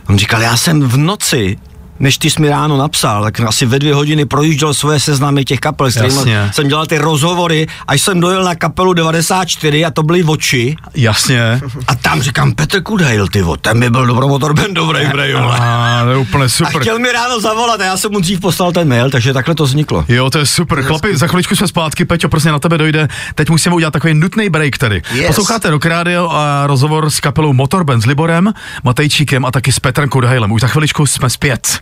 On 0.08 0.18
říkal, 0.18 0.42
já 0.42 0.56
jsem 0.56 0.82
v 0.82 0.96
noci 0.96 1.56
než 2.00 2.18
ty 2.18 2.30
jsi 2.30 2.42
mi 2.42 2.48
ráno 2.48 2.76
napsal, 2.76 3.22
tak 3.22 3.40
asi 3.40 3.66
ve 3.66 3.78
dvě 3.78 3.94
hodiny 3.94 4.24
projížděl 4.24 4.74
svoje 4.74 5.00
seznamy 5.00 5.44
těch 5.44 5.60
kapel, 5.60 5.90
s 5.90 5.94
kterými 5.94 6.36
jsem 6.52 6.68
dělal 6.68 6.86
ty 6.86 6.98
rozhovory, 6.98 7.66
až 7.88 8.02
jsem 8.02 8.20
dojel 8.20 8.44
na 8.44 8.54
kapelu 8.54 8.92
94 8.92 9.84
a 9.84 9.90
to 9.90 10.02
byly 10.02 10.24
oči. 10.24 10.76
Jasně. 10.94 11.60
A 11.86 11.94
tam 11.94 12.22
říkám, 12.22 12.52
Petr 12.52 12.82
Kudhejl, 12.82 13.28
ty 13.28 13.42
vo, 13.42 13.56
ten 13.56 13.80
by 13.80 13.90
byl 13.90 14.06
dobromotor 14.06 14.54
band 14.54 14.74
dobrý, 14.74 15.06
brej, 15.06 15.34
A, 15.34 16.00
to 16.04 16.10
je 16.10 16.16
úplně 16.16 16.48
super. 16.48 16.76
A 16.76 16.80
chtěl 16.80 16.98
mi 16.98 17.12
ráno 17.12 17.40
zavolat 17.40 17.80
a 17.80 17.84
já 17.84 17.96
jsem 17.96 18.12
mu 18.12 18.20
dřív 18.20 18.40
poslal 18.40 18.72
ten 18.72 18.88
mail, 18.88 19.10
takže 19.10 19.32
takhle 19.32 19.54
to 19.54 19.64
vzniklo. 19.64 20.04
Jo, 20.08 20.30
to 20.30 20.38
je 20.38 20.46
super. 20.46 20.82
Chlapi, 20.82 21.16
za 21.16 21.26
chviličku 21.26 21.56
jsme 21.56 21.68
zpátky, 21.68 22.04
Peťo, 22.04 22.28
prostě 22.28 22.48
na 22.48 22.58
tebe 22.58 22.78
dojde. 22.78 23.08
Teď 23.34 23.50
musíme 23.50 23.74
udělat 23.74 23.90
takový 23.90 24.14
nutný 24.14 24.48
break 24.48 24.78
tady. 24.78 25.02
Yes. 25.14 25.26
Posloucháte 25.26 25.70
Rock 25.70 25.86
Radio 25.86 26.28
a 26.30 26.66
rozhovor 26.66 27.10
s 27.10 27.20
kapelou 27.20 27.52
Motorband 27.52 28.02
s 28.02 28.06
Liborem, 28.06 28.52
Matejčíkem 28.84 29.44
a 29.44 29.50
taky 29.50 29.72
s 29.72 29.80
Petrem 29.80 30.08
Kudhejlem. 30.08 30.52
Už 30.52 30.60
za 30.60 30.66
chviličku 30.66 31.06
jsme 31.06 31.30
zpět. 31.30 31.80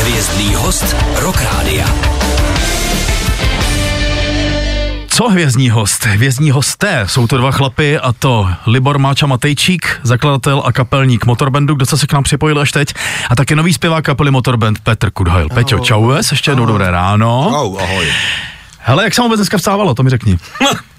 Hvězdný 0.00 0.54
host 0.54 0.96
Rock 1.16 1.40
Rádia. 1.40 1.86
Co 5.08 5.28
hvězdní 5.28 5.70
host? 5.70 6.04
Hvězdní 6.04 6.50
hosté 6.50 7.04
jsou 7.06 7.26
to 7.26 7.38
dva 7.38 7.50
chlapy 7.50 7.98
a 7.98 8.12
to 8.12 8.48
Libor 8.66 8.98
Máča 8.98 9.26
Matejčík, 9.26 10.00
zakladatel 10.02 10.62
a 10.64 10.72
kapelník 10.72 11.26
Motorbandu, 11.26 11.74
kdo 11.74 11.86
se 11.86 12.06
k 12.06 12.12
nám 12.12 12.22
připojil 12.22 12.60
až 12.60 12.72
teď, 12.72 12.94
a 13.30 13.36
taky 13.36 13.56
nový 13.56 13.72
zpěvák 13.72 14.04
kapely 14.04 14.30
Motorband 14.30 14.80
Petr 14.80 15.10
Kudhajl. 15.10 15.48
Peťo, 15.48 15.78
čau 15.78 16.06
ves, 16.06 16.30
ještě 16.30 16.50
jednou 16.50 16.66
dobré 16.66 16.90
ráno. 16.90 17.50
Ahoj, 17.54 17.78
ahoj. 17.82 18.06
Hele, 18.78 19.04
jak 19.04 19.14
se 19.14 19.22
vůbec 19.22 19.38
dneska 19.38 19.58
vstávalo, 19.58 19.94
to 19.94 20.02
mi 20.02 20.10
řekni. 20.10 20.38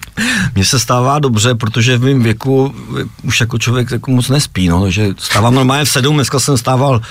Mně 0.56 0.66
se 0.66 0.80
stává 0.80 1.20
dobře, 1.20 1.56
protože 1.56 1.98
v 1.98 2.04
mém 2.04 2.24
věku 2.24 2.76
už 3.24 3.42
jako 3.42 3.58
člověk 3.58 3.92
jako 3.92 4.12
moc 4.12 4.30
nespí, 4.30 4.68
no, 4.68 4.82
takže 4.82 5.08
stávám 5.18 5.56
normálně 5.56 5.86
v 5.86 5.90
sedm, 5.90 6.16
dneska 6.16 6.40
jsem 6.40 6.58
stával 6.58 7.02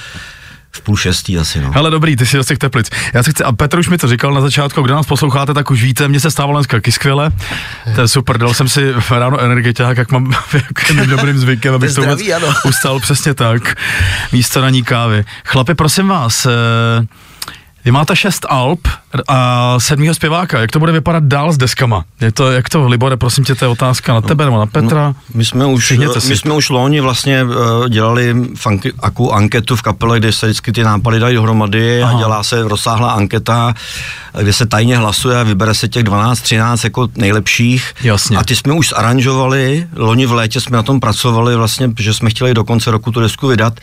v 0.70 0.80
půl 0.80 0.96
šestý 0.96 1.38
asi, 1.38 1.60
no. 1.60 1.72
Hele, 1.72 1.90
dobrý, 1.90 2.16
ty 2.16 2.26
jsi 2.26 2.42
z 2.42 2.46
těch 2.46 2.58
teplic. 2.58 2.90
Já 3.14 3.22
se 3.22 3.30
chci, 3.30 3.44
a 3.44 3.52
Petr 3.52 3.78
už 3.78 3.88
mi 3.88 3.98
to 3.98 4.08
říkal 4.08 4.34
na 4.34 4.40
začátku, 4.40 4.82
kdo 4.82 4.94
nás 4.94 5.06
posloucháte, 5.06 5.54
tak 5.54 5.70
už 5.70 5.82
víte, 5.82 6.08
mně 6.08 6.20
se 6.20 6.30
stávalo 6.30 6.58
dneska 6.58 6.76
taky 6.76 6.92
skvěle. 6.92 7.30
To 7.94 8.00
je 8.00 8.08
super, 8.08 8.38
dal 8.38 8.54
jsem 8.54 8.68
si 8.68 8.92
ráno 9.10 9.40
energetiák, 9.40 9.96
jak 9.96 10.12
mám 10.12 10.32
jakým 10.52 11.06
dobrým 11.06 11.38
zvykem, 11.38 11.74
abych 11.74 11.94
to 11.94 12.02
zdraví, 12.02 12.32
ustal 12.64 13.00
přesně 13.00 13.34
tak. 13.34 13.74
Místo 14.32 14.68
ní 14.68 14.82
kávy. 14.82 15.24
Chlapi, 15.44 15.74
prosím 15.74 16.08
vás, 16.08 16.46
eh, 16.46 16.50
vy 17.88 17.92
máte 17.92 18.16
šest 18.16 18.46
alb 18.48 18.88
a 19.28 19.74
sedmýho 19.80 20.14
zpěváka. 20.14 20.60
Jak 20.60 20.70
to 20.70 20.78
bude 20.78 20.92
vypadat 20.92 21.24
dál 21.24 21.52
s 21.52 21.56
deskama? 21.56 22.04
Je 22.20 22.32
to, 22.32 22.50
jak 22.52 22.68
to, 22.68 22.88
Libore, 22.88 23.16
prosím 23.16 23.44
tě, 23.44 23.54
to 23.54 23.64
je 23.64 23.68
otázka 23.68 24.14
na 24.14 24.20
tebe 24.20 24.44
nebo 24.44 24.58
na 24.58 24.66
Petra? 24.66 25.06
No, 25.08 25.14
my 25.34 25.44
jsme 25.44 25.66
už, 25.66 25.92
my 26.28 26.36
jsme 26.36 26.54
už 26.54 26.70
loni 26.70 27.00
vlastně 27.00 27.44
uh, 27.44 27.88
dělali 27.88 28.36
funky, 28.56 28.92
akou 29.00 29.32
anketu 29.32 29.76
v 29.76 29.82
kapele, 29.82 30.18
kde 30.18 30.32
se 30.32 30.46
vždycky 30.46 30.72
ty 30.72 30.84
nápady 30.84 31.20
dají 31.20 31.34
dohromady 31.34 32.02
Aha. 32.02 32.16
a 32.16 32.18
dělá 32.18 32.42
se 32.42 32.62
rozsáhlá 32.62 33.10
anketa, 33.10 33.74
kde 34.38 34.52
se 34.52 34.66
tajně 34.66 34.96
hlasuje 34.96 35.40
a 35.40 35.42
vybere 35.42 35.74
se 35.74 35.88
těch 35.88 36.02
12, 36.02 36.40
13 36.40 36.84
jako 36.84 37.08
nejlepších. 37.16 37.94
Jasně. 38.02 38.36
A 38.36 38.44
ty 38.44 38.56
jsme 38.56 38.72
už 38.72 38.92
aranžovali, 38.96 39.88
loni 39.96 40.26
v 40.26 40.32
létě 40.32 40.60
jsme 40.60 40.76
na 40.76 40.82
tom 40.82 41.00
pracovali 41.00 41.56
vlastně, 41.56 41.90
že 41.98 42.14
jsme 42.14 42.30
chtěli 42.30 42.54
do 42.54 42.64
konce 42.64 42.90
roku 42.90 43.12
tu 43.12 43.20
desku 43.20 43.48
vydat. 43.48 43.80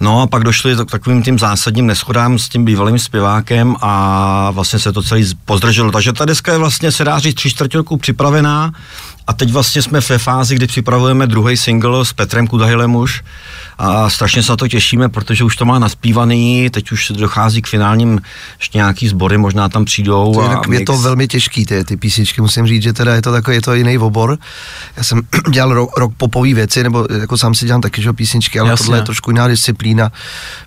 No 0.00 0.22
a 0.22 0.26
pak 0.26 0.44
došli 0.44 0.76
k 0.86 0.90
takovým 0.90 1.22
tím 1.22 1.38
zásadním 1.38 1.86
neschodám 1.86 2.38
s 2.38 2.48
tím 2.48 2.64
bývalým 2.64 2.98
zpěvákem 2.98 3.76
a 3.80 4.50
vlastně 4.50 4.78
se 4.78 4.92
to 4.92 5.02
celý 5.02 5.34
pozdrželo. 5.44 5.92
Takže 5.92 6.12
ta 6.12 6.24
deska 6.24 6.52
je 6.52 6.58
vlastně, 6.58 6.92
se 6.92 7.04
dá 7.04 7.18
říct, 7.18 7.34
tři 7.34 7.50
čtvrtě 7.50 7.78
roku 7.78 7.96
připravená 7.96 8.72
a 9.26 9.32
teď 9.32 9.52
vlastně 9.52 9.82
jsme 9.82 10.00
ve 10.00 10.18
fázi, 10.18 10.54
kdy 10.54 10.66
připravujeme 10.66 11.26
druhý 11.26 11.56
single 11.56 12.04
s 12.04 12.12
Petrem 12.12 12.46
Kudahilem 12.46 12.96
už 12.96 13.22
a 13.78 14.10
strašně 14.10 14.42
se 14.42 14.52
na 14.52 14.56
to 14.56 14.68
těšíme, 14.68 15.08
protože 15.08 15.44
už 15.44 15.56
to 15.56 15.64
má 15.64 15.78
naspívaný, 15.78 16.70
teď 16.70 16.92
už 16.92 17.10
dochází 17.10 17.62
k 17.62 17.66
finálním 17.66 18.20
ještě 18.58 18.78
nějaký 18.78 19.08
sbory, 19.08 19.38
možná 19.38 19.68
tam 19.68 19.84
přijdou. 19.84 20.34
To 20.34 20.40
a 20.40 20.44
jinak 20.44 20.60
je 20.64 20.70
mix. 20.70 20.84
to 20.84 20.98
velmi 20.98 21.28
těžký, 21.28 21.66
ty, 21.66 21.84
ty 21.84 21.96
písničky, 21.96 22.40
musím 22.40 22.66
říct, 22.66 22.82
že 22.82 22.92
teda 22.92 23.14
je 23.14 23.22
to 23.22 23.32
takový, 23.32 23.56
je 23.56 23.62
to 23.62 23.74
jiný 23.74 23.98
obor. 23.98 24.38
Já 24.96 25.04
jsem 25.04 25.22
dělal 25.50 25.74
rok, 25.74 25.98
rok 25.98 26.12
popový 26.16 26.54
věci, 26.54 26.82
nebo 26.82 27.06
jako 27.20 27.38
sám 27.38 27.54
si 27.54 27.66
dělám 27.66 27.80
taky, 27.80 28.02
že 28.02 28.12
písničky, 28.12 28.60
ale 28.60 28.70
Jasně. 28.70 28.84
tohle 28.84 28.98
je 28.98 29.02
trošku 29.02 29.30
jiná 29.30 29.48
disciplína, 29.48 30.12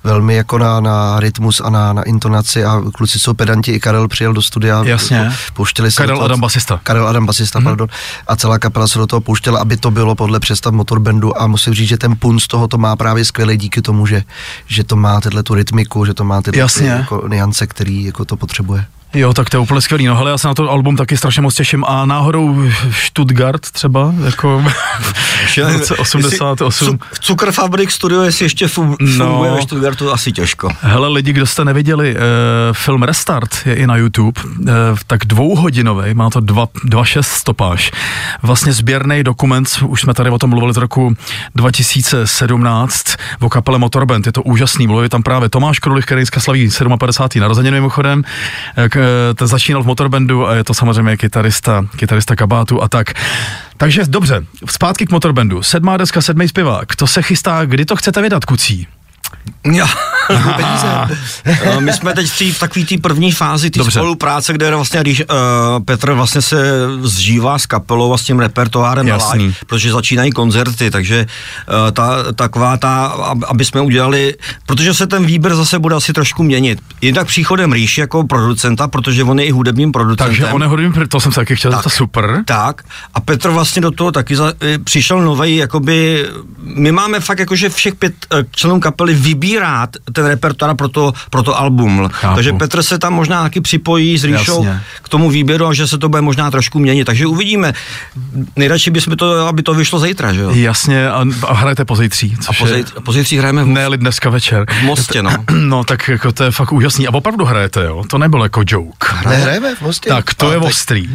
velmi 0.04 0.36
jako 0.36 0.58
na, 0.58 0.80
na 0.80 1.20
rytmus 1.20 1.62
a 1.66 1.70
na, 1.70 1.94
na 1.94 2.04
intonaci 2.04 2.66
a 2.66 2.82
kluci 2.94 3.20
jsou 3.20 3.34
pedanti, 3.34 3.72
i 3.72 3.80
Karel 3.80 4.08
přijel 4.08 4.34
do 4.34 4.42
studia. 4.42 4.84
Jasně. 4.84 5.32
Pouštěli 5.54 5.92
se 5.92 6.04
Karel 6.04 6.24
Adam, 6.24 6.40
basista. 6.40 6.80
Karel 6.84 7.08
Adam, 7.08 7.26
basista, 7.26 7.60
mm-hmm. 7.60 7.64
pardon. 7.64 7.88
A 8.28 8.36
celá 8.46 8.60
kapela 8.60 8.88
se 8.88 9.00
do 9.00 9.08
toho 9.08 9.22
pouštěla, 9.22 9.60
aby 9.60 9.78
to 9.78 9.92
bylo 9.92 10.16
podle 10.16 10.40
představ 10.40 10.74
motorbandu 10.74 11.42
a 11.42 11.48
musím 11.48 11.74
říct, 11.74 11.90
že 11.90 11.98
ten 11.98 12.16
punt 12.16 12.42
z 12.42 12.48
toho 12.48 12.68
to 12.68 12.78
má 12.78 12.96
právě 12.96 13.26
skvělý 13.26 13.58
díky 13.58 13.82
tomu, 13.82 14.06
že, 14.06 14.24
že 14.68 14.84
to 14.84 14.96
má 14.96 15.22
tyhle 15.22 15.44
tu 15.44 15.54
rytmiku, 15.54 16.06
že 16.06 16.14
to 16.14 16.24
má 16.24 16.42
tyhle 16.42 16.60
Jasně. 16.60 16.82
ty, 16.82 16.88
jako 16.88 17.28
niance, 17.28 17.68
který 17.68 18.04
jako 18.04 18.26
to 18.26 18.38
potřebuje. 18.38 18.86
Jo, 19.14 19.34
tak 19.34 19.50
to 19.50 19.58
je 19.58 19.62
úplně 19.62 19.82
skvělý. 19.82 20.06
No 20.06 20.16
hele, 20.16 20.32
já 20.32 20.38
se 20.38 20.48
na 20.48 20.54
to 20.54 20.70
album 20.70 20.96
taky 20.96 21.18
strašně 21.18 21.42
moc 21.42 21.56
těším. 21.56 21.86
A 21.88 22.06
náhodou 22.06 22.64
Stuttgart 22.92 23.72
třeba, 23.72 24.14
jako 24.26 24.64
v 25.64 25.80
roce 25.80 25.96
88. 25.96 26.88
Cuk- 26.88 27.00
Cukrfabrik 27.20 27.92
Studio, 27.92 28.22
jestli 28.22 28.46
ještě 28.46 28.66
No. 28.66 28.70
funguje 28.70 29.52
ve 29.52 29.62
Stuttgartu, 29.62 30.12
asi 30.12 30.32
těžko. 30.32 30.70
Hele 30.82 31.08
lidi, 31.08 31.34
kdo 31.34 31.46
jste 31.46 31.66
neviděli, 31.66 32.16
uh, 32.16 32.20
film 32.72 33.04
Restart 33.04 33.50
je 33.66 33.76
i 33.76 33.88
na 33.88 33.96
YouTube, 33.98 34.42
uh, 34.44 34.68
tak 35.08 35.26
dvouhodinový, 35.26 36.14
má 36.14 36.30
to 36.30 36.40
dva- 36.40 36.68
2,6 36.84 37.28
stopáž. 37.28 37.92
Vlastně 38.42 38.74
sběrný 38.74 39.24
dokument, 39.24 39.70
už 39.88 40.02
jsme 40.02 40.14
tady 40.14 40.30
o 40.30 40.38
tom 40.40 40.50
mluvili 40.50 40.74
z 40.74 40.78
roku 40.78 41.16
2017 41.56 43.16
o 43.42 43.50
kapele 43.50 43.78
Motorband, 43.80 44.26
je 44.26 44.32
to 44.32 44.44
úžasný, 44.44 44.88
mluví 44.88 45.10
tam 45.10 45.24
právě 45.24 45.50
Tomáš 45.50 45.80
Krulich, 45.80 46.06
který 46.06 46.22
dneska 46.22 46.40
slaví 46.40 46.70
57. 46.98 47.40
narozeniny 47.40 47.72
mimochodem, 47.78 48.24
eh, 48.78 49.34
ten 49.34 49.48
začínal 49.48 49.84
v 49.84 49.86
Motorbandu 49.86 50.48
a 50.48 50.56
je 50.56 50.64
to 50.64 50.74
samozřejmě 50.74 51.18
kytarista, 51.18 51.86
kytarista 51.98 52.36
kabátu 52.36 52.84
a 52.84 52.88
tak. 52.88 53.14
Takže 53.78 54.04
dobře, 54.08 54.46
zpátky 54.70 55.06
k 55.06 55.12
Motorbandu. 55.12 55.64
Sedmá 55.64 55.98
deska, 55.98 56.22
sedmý 56.22 56.48
zpěvák, 56.48 56.96
to 56.96 57.08
se 57.08 57.22
chystá, 57.22 57.66
kdy 57.66 57.86
to 57.86 57.96
chcete 57.96 58.22
vydat, 58.22 58.46
kucí? 58.46 58.88
Jo. 59.64 59.86
Eh, 61.46 61.82
My 61.82 61.94
jsme 61.94 62.14
teď 62.14 62.28
v, 62.28 62.60
takový 62.60 62.86
té 62.86 62.98
první 62.98 63.32
fázi 63.32 63.70
té 63.70 63.84
spolupráce, 63.92 64.54
kde 64.54 64.76
vlastně 64.76 65.00
když, 65.02 65.20
uh, 65.22 65.84
Petr 65.86 66.12
vlastně 66.14 66.42
se 66.42 66.58
zžívá 67.02 67.60
s 67.60 67.66
kapelou 67.66 68.14
a 68.14 68.18
s 68.18 68.24
tím 68.24 68.40
repertoárem 68.40 69.06
na 69.08 69.14
Jasný. 69.14 69.44
live, 69.44 69.54
protože 69.68 69.92
začínají 69.92 70.32
koncerty, 70.32 70.92
takže 70.92 71.26
uh, 71.86 71.92
ta, 71.92 72.34
taková 72.34 72.78
ta, 72.78 73.06
ab- 73.18 73.44
aby 73.48 73.66
jsme 73.66 73.82
udělali, 73.82 74.36
protože 74.66 74.94
se 74.94 75.08
ten 75.08 75.26
výběr 75.26 75.56
zase 75.56 75.80
bude 75.80 75.96
asi 75.96 76.14
trošku 76.14 76.44
měnit. 76.44 76.80
Jednak 77.02 77.28
příchodem 77.28 77.74
Ríši 77.74 78.02
jako 78.02 78.24
producenta, 78.24 78.88
protože 78.88 79.24
on 79.24 79.40
je 79.40 79.46
i 79.46 79.52
hudebním 79.52 79.92
producentem. 79.92 80.28
Takže 80.28 80.48
on 80.54 80.62
je 80.62 80.68
hodně, 80.68 80.92
to 81.08 81.20
jsem 81.20 81.32
se 81.32 81.36
taky 81.40 81.56
chtěl, 81.56 81.82
to 81.84 81.90
super. 81.90 82.42
Tak 82.46 82.82
a 83.14 83.20
Petr 83.20 83.50
vlastně 83.50 83.82
do 83.82 83.92
toho 83.92 84.12
taky 84.12 84.36
za, 84.36 84.54
přišel 84.84 85.22
novej, 85.22 85.56
jakoby, 85.56 86.26
my 86.66 86.92
máme 86.92 87.20
fakt 87.20 87.40
jakože 87.40 87.70
všech 87.70 87.96
pět 87.96 88.14
e, 88.34 88.46
členů 88.52 88.80
kapely 88.80 89.14
vybírat 89.14 89.90
ten 90.14 90.26
repertoár 90.26 90.76
pro 90.76 90.88
to, 90.90 91.14
pro 91.30 91.44
to 91.44 91.60
album. 91.60 92.10
Chápu. 92.12 92.36
Takže 92.36 92.54
Petr 92.54 92.84
se 92.84 92.98
tam 93.00 93.14
možná 93.14 93.44
taky 93.44 93.62
připojí 93.62 94.18
s 94.18 94.24
Ríšou 94.24 94.64
Jasně. 94.66 94.82
k 95.02 95.10
tomu 95.10 95.30
výběru 95.30 95.66
a 95.66 95.74
že 95.74 95.88
se 95.88 95.98
to 95.98 96.10
bude 96.10 96.22
možná 96.22 96.52
trošku 96.52 96.80
měnit. 96.80 97.06
Takže 97.06 97.28
uvidíme. 97.28 97.74
Nejradši 98.56 98.92
bychom 98.92 99.16
to, 99.18 99.48
aby 99.48 99.64
to 99.64 99.74
vyšlo 99.74 100.00
zítra, 100.00 100.34
že 100.34 100.42
jo? 100.42 100.52
Jasně, 100.54 101.10
a, 101.10 101.26
a 101.48 101.54
hrajete 101.54 101.86
pozítří. 101.86 102.36
A 102.40 102.44
což 102.44 102.58
po, 102.60 102.68
je- 102.68 102.74
zít, 102.76 102.92
po 103.04 103.14
zítří 103.14 103.38
hrajeme 103.38 103.64
v 103.64 103.68
Ne, 103.68 103.86
dneska 103.96 104.30
večer. 104.30 104.66
V 104.80 104.84
Mostě, 104.84 105.24
no. 105.24 105.32
No, 105.66 105.84
tak 105.84 106.08
jako 106.08 106.32
to 106.32 106.44
je 106.44 106.52
fakt 106.52 106.72
úžasný. 106.72 107.08
A 107.08 107.14
opravdu 107.14 107.46
hrajete, 107.46 107.84
jo? 107.86 108.04
To 108.08 108.18
nebylo 108.18 108.46
jako 108.46 108.64
joke. 108.68 109.08
Nehrajeme 109.30 109.76
v 109.76 109.82
Mostě? 109.82 110.10
Tak, 110.10 110.34
to 110.34 110.48
A 110.48 110.54
je 110.54 110.60
tak 110.60 110.68
ostrý. 110.68 111.10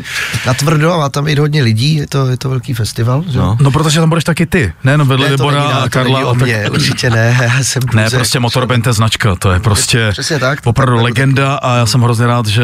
Na 0.47 0.55
tvrdo 0.55 0.93
a 0.93 0.97
má 0.99 1.09
tam 1.09 1.29
i 1.29 1.37
hodně 1.37 1.63
lidí, 1.63 1.95
je 1.95 2.07
to, 2.07 2.27
je 2.27 2.37
to 2.37 2.49
velký 2.49 2.75
festival. 2.75 3.25
Že? 3.29 3.39
No. 3.39 3.57
No, 3.61 3.71
protože 3.71 4.01
tam 4.01 4.09
budeš 4.09 4.25
taky 4.25 4.47
ty. 4.47 4.73
Ne, 4.85 4.99
no, 4.99 5.05
vedle 5.05 5.31
Ne, 5.31 5.37
to 5.41 5.47
Libora 5.49 5.61
není, 5.69 5.73
a 5.73 5.83
to 5.83 5.91
Karla. 5.91 6.19
není 6.19 6.23
a 6.29 6.31
o 6.31 6.35
mě, 6.35 6.71
určitě 6.71 7.11
ne, 7.11 7.39
já 7.59 7.65
jsem 7.65 7.83
Ne, 7.95 8.03
pouze- 8.03 8.17
prostě 8.17 8.41
Motorband 8.41 8.87
je 8.87 8.93
značka, 8.93 9.35
to 9.37 9.53
je 9.53 9.61
prostě 9.61 10.09
Přesně 10.13 10.39
tak. 10.39 10.59
opravdu 10.65 10.97
Tak, 10.97 11.05
legenda 11.05 11.55
a 11.55 11.77
já 11.77 11.87
jsem 11.87 12.01
hrozně 12.01 12.27
rád, 12.27 12.47
že 12.47 12.63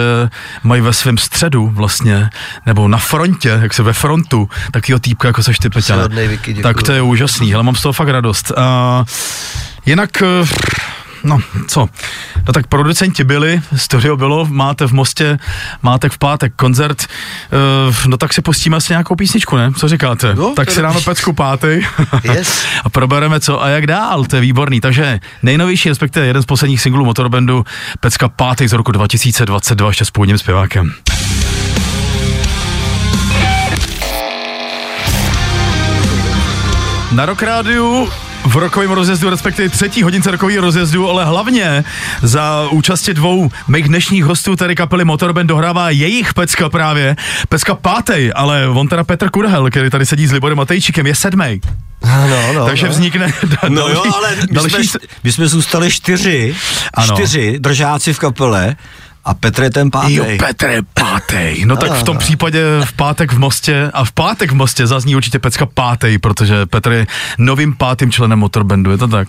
mají 0.63 0.81
ve 0.83 0.93
svém 0.93 1.19
středu 1.19 1.71
vlastně, 1.75 2.31
nebo 2.67 2.89
na 2.89 2.99
frontě, 2.99 3.59
jak 3.63 3.75
se 3.75 3.83
ve 3.83 3.93
frontu, 3.93 4.49
takovýho 4.71 4.99
týpka, 4.99 5.29
jako 5.29 5.43
seš 5.43 5.59
ty, 5.59 5.69
děkuju. 6.29 6.63
Tak 6.63 6.83
to 6.83 6.93
je 6.93 7.03
úžasný, 7.03 7.51
hele, 7.53 7.63
mám 7.63 7.75
z 7.75 7.83
toho 7.83 7.93
fakt 7.93 8.09
radost. 8.09 8.53
A 8.57 9.05
jinak, 9.87 10.23
eh, 10.23 10.27
no, 11.27 11.39
co? 11.69 11.89
No 12.47 12.53
tak 12.53 12.67
producenti 12.67 13.25
byli, 13.25 13.61
studio 13.77 14.17
bylo, 14.17 14.47
máte 14.47 14.87
v 14.87 14.93
Mostě, 14.93 15.39
máte 15.83 16.09
v 16.09 16.19
pátek 16.19 16.53
koncert, 16.57 17.07
eh, 17.07 18.09
no 18.09 18.17
tak 18.17 18.33
si 18.33 18.43
pustíme 18.43 18.77
asi 18.77 18.93
nějakou 18.93 19.15
písničku, 19.15 19.57
ne? 19.57 19.73
Co 19.77 19.89
říkáte? 19.89 20.35
Jo, 20.37 20.53
tak 20.57 20.71
si 20.71 20.83
dáme 20.83 21.01
pecku 21.01 21.33
pátej 21.33 21.87
Yes. 22.23 22.65
a 22.85 22.89
probereme 22.89 23.41
co 23.41 23.63
a 23.63 23.69
jak 23.69 23.87
dál, 23.87 24.25
to 24.25 24.37
je 24.37 24.43
výborný. 24.43 24.81
Takže 24.81 25.21
nejnovější, 25.43 25.89
respektive 25.89 26.27
jeden 26.27 26.43
z 26.43 26.47
posledních 26.47 26.81
singlů 26.81 27.05
Motorbandu, 27.05 27.65
pecka 28.01 28.29
pátý 28.29 28.69
z 28.69 28.73
roku 28.73 28.93
2022, 28.93 29.89
ještě 29.89 30.05
s 30.05 30.11
původním 30.11 30.39
zpěvákem. 30.39 30.93
Na 37.13 37.27
Rock 37.27 37.43
Rádiu 37.43 38.09
v 38.45 38.57
rokovém 38.57 38.91
rozjezdu, 38.91 39.31
respektive 39.31 39.69
třetí 39.69 40.03
hodince 40.03 40.31
rokového 40.31 40.61
rozjezdu, 40.61 41.11
ale 41.11 41.25
hlavně 41.25 41.85
za 42.23 42.69
účasti 42.71 43.15
dvou 43.15 43.51
mých 43.69 43.89
dnešních 43.89 44.25
hostů, 44.25 44.57
tady 44.57 44.75
kapely 44.75 45.05
Motorband, 45.05 45.49
dohrává 45.49 45.91
jejich 45.91 46.35
pecka 46.35 46.69
právě. 46.69 47.17
Pecka 47.49 47.75
pátej, 47.75 48.33
ale 48.37 48.69
on 48.69 48.89
teda 48.89 49.05
Petr 49.05 49.31
Kudahel, 49.31 49.71
který 49.71 49.91
tady 49.91 50.07
sedí 50.07 50.27
s 50.27 50.33
Liborem 50.33 50.57
Matejčíkem, 50.59 51.07
je 51.07 51.15
sedmý. 51.15 51.61
No, 52.31 52.53
no, 52.53 52.67
Takže 52.67 52.87
no. 52.87 52.93
vznikne 52.93 53.27
da- 53.45 53.69
No 53.69 53.89
další, 53.89 53.95
jo, 54.09 54.13
ale 54.17 54.37
my 54.41 54.47
další, 54.51 54.87
jsme, 54.89 55.01
my 55.25 55.33
jsme 55.33 55.49
zůstali 55.49 55.91
čtyři, 55.91 56.55
Ano. 56.95 57.15
čtyři 57.17 57.57
držáci 57.59 58.13
v 58.13 58.19
kapele 58.19 58.77
a 59.27 59.35
Petr 59.35 59.63
je 59.63 59.71
ten 59.71 59.91
pátý. 59.91 60.15
Jo, 60.15 60.27
Petr 60.39 60.67
je 60.67 60.83
pátej. 60.95 61.65
No 61.67 61.77
tak 61.77 61.93
v 61.93 62.03
tom 62.03 62.19
případě 62.19 62.63
v 62.85 62.93
pátek 62.93 63.33
v 63.33 63.39
Mostě 63.39 63.91
a 63.95 64.05
v 64.05 64.13
pátek 64.13 64.53
v 64.53 64.55
Mostě 64.55 64.87
zazní 64.87 65.17
určitě 65.17 65.39
pecka 65.39 65.67
pátej, 65.67 66.19
protože 66.19 66.67
Petr 66.67 66.93
je 66.93 67.07
novým 67.39 67.77
pátým 67.77 68.13
členem 68.13 68.39
motorbandu, 68.39 68.91
je 68.91 68.99
to 68.99 69.09
tak? 69.09 69.29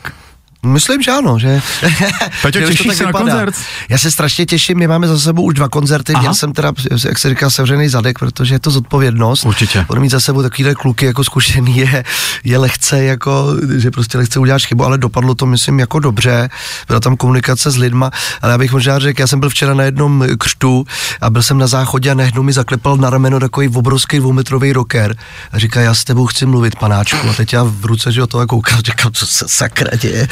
Myslím, 0.68 1.02
že 1.02 1.12
ano, 1.12 1.40
že... 1.40 1.62
Peťo, 2.42 2.60
to 2.62 2.68
těšíš 2.68 2.96
se 2.98 3.04
na 3.04 3.10
vypadá. 3.10 3.26
koncert? 3.26 3.56
Já 3.90 3.98
se 3.98 4.12
strašně 4.12 4.46
těším, 4.46 4.78
my 4.78 4.88
máme 4.88 5.08
za 5.08 5.20
sebou 5.20 5.44
už 5.44 5.54
dva 5.54 5.70
koncerty, 5.70 6.14
Aha. 6.14 6.22
měl 6.22 6.34
jsem 6.34 6.54
teda, 6.54 6.72
jak 7.06 7.20
se 7.20 7.30
říká, 7.30 7.50
sevřený 7.50 7.90
zadek, 7.90 8.20
protože 8.20 8.56
je 8.56 8.60
to 8.60 8.72
zodpovědnost. 8.72 9.46
Určitě. 9.46 9.86
Budu 9.88 10.02
mít 10.02 10.10
za 10.10 10.20
sebou 10.20 10.42
takovýhle 10.42 10.76
kluky 10.76 11.06
jako 11.06 11.24
zkušený 11.24 11.78
je, 11.78 12.04
je 12.44 12.58
lehce 12.58 13.04
jako, 13.04 13.56
že 13.78 13.92
prostě 13.92 14.18
lehce 14.18 14.40
uděláš 14.40 14.66
chybu, 14.66 14.86
ale 14.86 14.98
dopadlo 14.98 15.36
to, 15.36 15.46
myslím, 15.46 15.80
jako 15.80 16.00
dobře. 16.00 16.50
Byla 16.88 17.00
tam 17.00 17.18
komunikace 17.18 17.72
s 17.72 17.78
lidma, 17.78 18.12
ale 18.42 18.52
já 18.52 18.58
bych 18.58 18.72
možná 18.72 19.00
řekl, 19.00 19.22
já 19.22 19.28
jsem 19.28 19.40
byl 19.40 19.50
včera 19.50 19.74
na 19.74 19.84
jednom 19.84 20.26
křtu 20.40 20.86
a 21.22 21.30
byl 21.30 21.44
jsem 21.44 21.58
na 21.58 21.68
záchodě 21.68 22.12
a 22.12 22.14
najednou 22.14 22.44
mi 22.44 22.54
zaklepal 22.54 22.98
na 22.98 23.10
rameno 23.10 23.40
takový 23.40 23.70
obrovský 23.70 24.18
dvoumetrový 24.18 24.74
rocker 24.74 25.16
a 25.52 25.60
říká, 25.60 25.82
já 25.82 25.94
s 25.94 26.04
tebou 26.04 26.26
chci 26.26 26.46
mluvit, 26.46 26.76
panáčku. 26.76 27.30
A 27.30 27.34
teď 27.34 27.54
já 27.54 27.64
v 27.64 27.86
ruce, 27.86 28.12
že 28.12 28.24
o 28.24 28.28
toho 28.28 28.48
koukal, 28.48 28.82
říkám, 28.82 29.12
co 29.12 29.28
se 29.28 29.46
sakra 29.48 29.98
děje. 29.98 30.28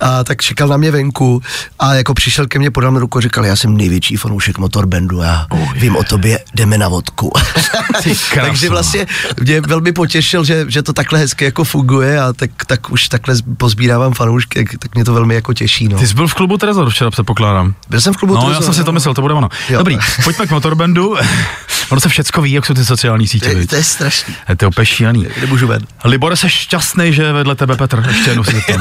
A 0.00 0.24
tak 0.24 0.42
čekal 0.42 0.68
na 0.68 0.76
mě 0.76 0.90
venku 0.90 1.42
a 1.78 1.94
jako 1.94 2.14
přišel 2.14 2.46
ke 2.46 2.58
mně, 2.58 2.70
podal 2.70 2.90
mi 2.90 2.98
ruku 2.98 3.18
a 3.18 3.20
říkal, 3.20 3.44
já 3.46 3.56
jsem 3.56 3.76
největší 3.76 4.16
fanoušek 4.16 4.58
motorbandu 4.58 5.22
a 5.22 5.46
vím 5.76 5.96
o 5.96 6.04
tobě, 6.04 6.38
jdeme 6.54 6.78
na 6.78 6.88
vodku. 6.88 7.32
Takže 8.34 8.68
vlastně 8.70 9.06
mě 9.40 9.60
velmi 9.60 9.92
potěšil, 9.92 10.44
že, 10.44 10.64
že 10.68 10.82
to 10.82 10.92
takhle 10.92 11.18
hezky 11.18 11.44
jako 11.44 11.64
funguje 11.64 12.20
a 12.20 12.32
tak, 12.32 12.50
tak 12.66 12.90
už 12.90 13.08
takhle 13.08 13.34
pozbírávám 13.56 14.12
fanoušky, 14.14 14.64
tak 14.78 14.94
mě 14.94 15.04
to 15.04 15.14
velmi 15.14 15.34
jako 15.34 15.52
těší. 15.54 15.88
No. 15.88 15.98
Ty 15.98 16.06
jsi 16.08 16.14
byl 16.14 16.28
v 16.28 16.34
klubu 16.34 16.56
Trezor 16.56 16.90
včera, 16.90 17.10
předpokládám. 17.10 17.74
Byl 17.90 18.00
jsem 18.00 18.12
v 18.14 18.16
klubu 18.16 18.34
No, 18.34 18.40
já 18.40 18.46
Trezor, 18.46 18.62
jsem 18.64 18.74
si 18.74 18.80
to 18.84 18.92
no. 18.92 18.92
myslel, 18.92 19.14
to 19.14 19.20
bude 19.22 19.34
ono. 19.34 19.48
Jo. 19.68 19.78
Dobrý, 19.78 19.98
pojďme 20.24 20.46
k 20.46 20.50
motorbandu. 20.50 21.16
ono 21.90 22.00
se 22.00 22.08
všecko 22.08 22.42
ví, 22.42 22.52
jak 22.52 22.66
jsou 22.66 22.74
ty 22.74 22.84
sociální 22.84 23.26
To 23.26 23.30
sítě, 23.30 23.48
je, 23.48 23.54
viď? 23.54 23.70
to 23.70 23.76
je 23.76 23.84
strašný. 23.84 24.34
Je 24.48 24.56
to 24.56 24.68
úplně 24.68 24.86
šílený. 24.86 25.26
Nemůžu 25.40 25.66
ven. 25.66 25.82
Libore, 26.04 26.36
jsi 26.36 26.48
šťastný, 26.50 27.12
že 27.12 27.22
je 27.22 27.32
vedle 27.32 27.54
tebe 27.54 27.76
Petr? 27.76 28.04
Ještě 28.08 28.30
jednou 28.30 28.44
si 28.44 28.52
zeptám. 28.52 28.80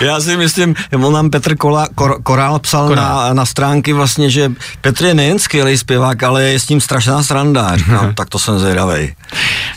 Já 0.00 0.20
si 0.20 0.36
myslím, 0.36 0.74
on 1.04 1.12
nám 1.12 1.30
Petr 1.30 1.56
Kola, 1.56 1.88
Kor, 1.94 2.22
Korál 2.22 2.58
psal 2.58 2.88
Korál. 2.88 3.16
Na, 3.16 3.34
na 3.34 3.46
stránky 3.46 3.92
vlastně, 3.92 4.30
že 4.30 4.52
Petr 4.80 5.04
je 5.04 5.14
nejen 5.14 5.38
skvělý 5.38 5.78
zpěvák, 5.78 6.22
ale 6.22 6.42
je 6.42 6.60
s 6.60 6.68
ním 6.68 6.80
strašná 6.80 7.22
sranda. 7.22 7.76
Říkám, 7.76 8.14
tak 8.14 8.28
to 8.28 8.38
jsem 8.38 8.58
zvědavej. 8.58 9.14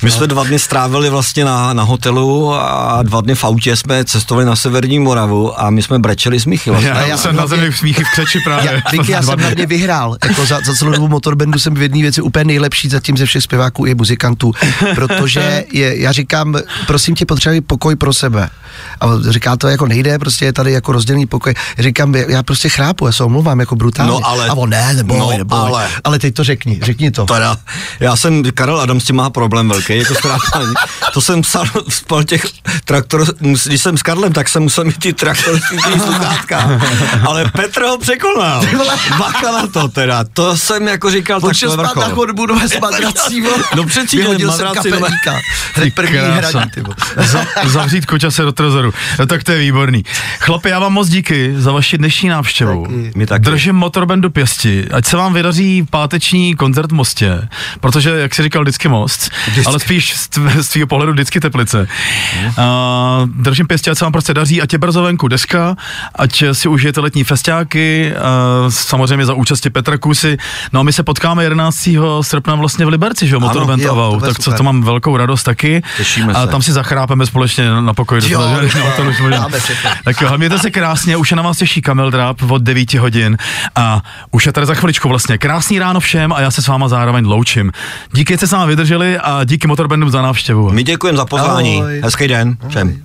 My 0.02 0.12
jsme 0.12 0.28
dva 0.28 0.44
dny 0.44 0.60
strávili 0.60 1.10
vlastně 1.10 1.46
na, 1.46 1.74
na 1.74 1.84
hotelu 1.84 2.54
a 2.54 3.04
dva 3.04 3.22
dny 3.22 3.36
v 3.36 3.44
autě 3.44 3.76
jsme 3.76 4.06
cestovali 4.06 4.46
na 4.46 4.56
Severní 4.56 5.00
Moravu 5.00 5.62
a 5.62 5.70
my 5.70 5.82
jsme 5.82 6.00
brečeli 6.00 6.40
smíchy. 6.40 6.70
Vlastně. 6.70 6.90
Já, 6.90 7.02
já 7.02 7.08
já 7.08 7.18
jsem 7.18 7.36
na 7.36 7.48
zemi 7.48 7.72
v 7.72 7.78
smíchy 7.78 8.04
v 8.04 8.10
křeči 8.12 8.40
právě. 8.40 8.72
Já, 8.72 8.92
Vicky, 8.92 9.12
já 9.12 9.22
jsem 9.22 9.40
na 9.40 9.50
mě 9.50 9.66
vyhrál. 9.66 10.18
Jako 10.24 10.46
za, 10.46 10.60
za 10.66 10.74
celou 10.74 10.92
dobu 10.92 11.08
motorbandu 11.08 11.60
jsem 11.60 11.74
v 11.74 11.82
jedné 11.82 12.02
věci 12.02 12.22
úplně 12.22 12.46
nejlepší 12.46 12.90
zatím 12.90 13.18
ze 13.18 13.26
všech 13.26 13.44
zpěváků 13.44 13.86
i 13.86 13.96
muzikantů, 13.96 14.54
protože 14.96 15.66
je, 15.72 16.02
já 16.02 16.12
říkám, 16.12 16.56
prosím 16.88 17.16
tě, 17.16 17.26
potřebuji 17.26 17.62
pokoj 17.62 17.96
pro 17.96 18.14
sebe. 18.14 18.50
A 19.02 19.08
říká 19.30 19.58
to 19.58 19.68
jako 19.68 19.86
nejde, 19.94 20.20
prostě 20.20 20.46
je 20.46 20.54
tady 20.54 20.72
jako 20.72 20.92
rozdělený 20.92 21.26
pokoj. 21.26 21.54
Říkám, 21.80 22.16
já 22.16 22.44
prostě 22.44 22.70
chrápu, 22.70 23.06
já 23.06 23.12
se 23.12 23.24
omluvám 23.24 23.60
jako 23.60 23.76
brutálně. 23.76 24.12
No, 24.12 24.20
ale- 24.24 24.48
A 24.50 24.54
on 24.54 24.70
ne, 24.70 24.94
neboj, 24.94 25.20
no, 25.20 25.32
neboj. 25.38 25.60
ale- 25.60 25.88
ale 26.04 26.20
teď 26.20 26.34
to 26.34 26.44
řekni, 26.44 26.80
řekni 26.84 27.12
to. 27.12 27.26
Teda, 27.26 27.58
já 28.00 28.16
jsem, 28.16 28.44
Karel 28.54 28.82
Adam 28.82 29.00
s 29.00 29.04
tím 29.06 29.16
má 29.16 29.30
problém 29.30 29.70
velký, 29.70 29.98
jako 29.98 30.16
strápání. 30.16 30.74
To 31.14 31.22
jsem 31.22 31.42
psal, 31.42 31.66
spal 31.90 32.24
těch 32.24 32.46
traktor, 32.86 33.26
když 33.40 33.82
jsem 33.82 33.98
s 33.98 34.04
Karlem, 34.04 34.34
tak 34.34 34.50
jsem 34.50 34.64
musel 34.64 34.84
mít 34.84 34.98
ty 35.00 35.14
sluchátka. 36.04 36.80
Ale 37.28 37.52
Petr 37.52 37.82
ho 37.82 37.98
překonal. 37.98 38.66
Bacha 39.20 39.52
na 39.52 39.68
to 39.68 39.88
teda, 39.88 40.24
to 40.34 40.58
jsem 40.58 40.88
jako 40.88 41.12
říkal, 41.12 41.42
tak 41.42 41.60
to 41.60 41.66
je 41.66 41.72
spát 41.72 41.84
na 41.84 41.94
vrchol. 41.94 42.16
chodbu 42.16 42.46
do 42.46 42.56
madrací, 42.82 43.42
vole. 43.42 43.64
No 43.76 43.84
přeci, 43.84 44.18
Vyhodil 44.18 44.52
jsem 44.52 44.66
no. 44.66 44.74
kapelníka. 44.74 45.40
Hned 45.76 45.96
první 45.96 46.18
hraní, 46.18 46.70
zavřít 47.66 48.06
kočase 48.06 48.42
do 48.44 48.52
trezoru. 48.52 48.94
No 49.20 49.26
tak 49.26 49.44
to 49.44 49.52
je 49.52 49.60
výborný. 49.60 49.83
Chlapi, 50.40 50.70
já 50.70 50.80
vám 50.80 50.94
moc 50.94 51.10
díky 51.10 51.54
za 51.58 51.72
vaši 51.72 51.98
dnešní 51.98 52.30
návštěvu. 52.30 52.84
Taky. 52.86 53.12
My 53.16 53.26
taky. 53.26 53.44
Držím 53.46 53.76
motorband 53.76 54.22
do 54.22 54.30
pěsti. 54.30 54.86
Ať 54.94 55.06
se 55.06 55.18
vám 55.18 55.34
vydaří 55.34 55.86
páteční 55.90 56.56
koncert 56.56 56.92
v 56.92 56.94
Mostě, 56.94 57.48
protože, 57.80 58.10
jak 58.10 58.36
jsi 58.36 58.44
říkal, 58.44 58.62
vždycky 58.62 58.88
Most, 58.88 59.30
Vždycky. 59.48 59.68
ale 59.70 59.80
spíš 59.80 60.14
z, 60.16 60.30
tv- 60.30 60.60
z 60.62 60.70
tvýho 60.70 60.88
pohledu 60.88 61.12
vždycky 61.12 61.40
Teplice. 61.40 61.88
Uh, 62.48 62.54
držím 63.36 63.68
pěstě, 63.68 63.92
ať 63.92 63.98
se 63.98 64.06
vám 64.06 64.12
prostě 64.12 64.34
daří, 64.34 64.62
ať 64.62 64.74
je 64.74 64.80
brzo 64.80 65.04
venku 65.04 65.28
deska, 65.28 65.76
ať 66.16 66.44
si 66.52 66.68
užijete 66.68 67.00
letní 67.02 67.24
festiáky, 67.24 68.14
samozřejmě 68.70 69.26
za 69.26 69.34
účasti 69.34 69.70
Petra 69.70 69.98
Kusy. 69.98 70.38
No 70.74 70.80
a 70.80 70.84
my 70.84 70.94
se 70.94 71.04
potkáme 71.04 71.44
11. 71.44 71.90
srpna 72.22 72.56
vlastně 72.56 72.86
v 72.86 72.90
Liberci, 72.90 73.28
že 73.28 73.36
jo, 73.36 73.40
jo, 73.88 74.12
bude 74.20 74.34
tak 74.34 74.40
co 74.44 74.52
to 74.52 74.64
mám 74.64 74.84
velkou 74.84 75.18
radost 75.18 75.44
taky. 75.44 75.82
Těšíme 75.98 76.34
a 76.34 76.42
se. 76.46 76.52
tam 76.52 76.62
si 76.62 76.72
zachrápeme 76.72 77.26
společně 77.26 77.70
na 77.82 77.94
pokoj. 77.94 78.22
do 78.22 78.28
Jo, 78.28 78.40
toho, 78.40 78.68
že? 78.68 78.80
jo, 78.80 78.86
možná. 79.22 79.38
dáme 79.38 79.60
všechno. 79.60 79.73
Tak 80.04 80.22
jo, 80.22 80.38
mějte 80.38 80.60
se 80.60 80.72
krásně, 80.72 81.18
už 81.18 81.32
je 81.32 81.38
na 81.38 81.44
vás 81.44 81.58
těší 81.58 81.82
Kamil 81.82 82.12
Dráp 82.12 82.42
od 82.52 82.62
9 82.62 82.94
hodin 82.94 83.38
a 83.76 84.02
už 84.32 84.46
je 84.46 84.52
tady 84.52 84.66
za 84.68 84.74
chviličku 84.74 85.10
vlastně. 85.10 85.38
Krásný 85.38 85.80
ráno 85.80 86.00
všem 86.00 86.34
a 86.34 86.42
já 86.42 86.52
se 86.52 86.62
s 86.62 86.68
váma 86.68 86.88
zároveň 86.88 87.26
loučím. 87.26 87.72
Díky, 88.12 88.34
že 88.34 88.38
jste 88.38 88.48
s 88.48 88.52
námi 88.52 88.70
vydrželi 88.70 89.18
a 89.18 89.44
díky 89.44 89.68
Motorbandům 89.68 90.10
za 90.10 90.22
návštěvu. 90.22 90.72
My 90.72 90.84
děkujeme 90.84 91.18
za 91.18 91.26
pozvání. 91.26 91.78
Ahoj. 91.82 92.02
Hezký 92.04 92.28
den 92.28 92.58
všem. 92.70 93.04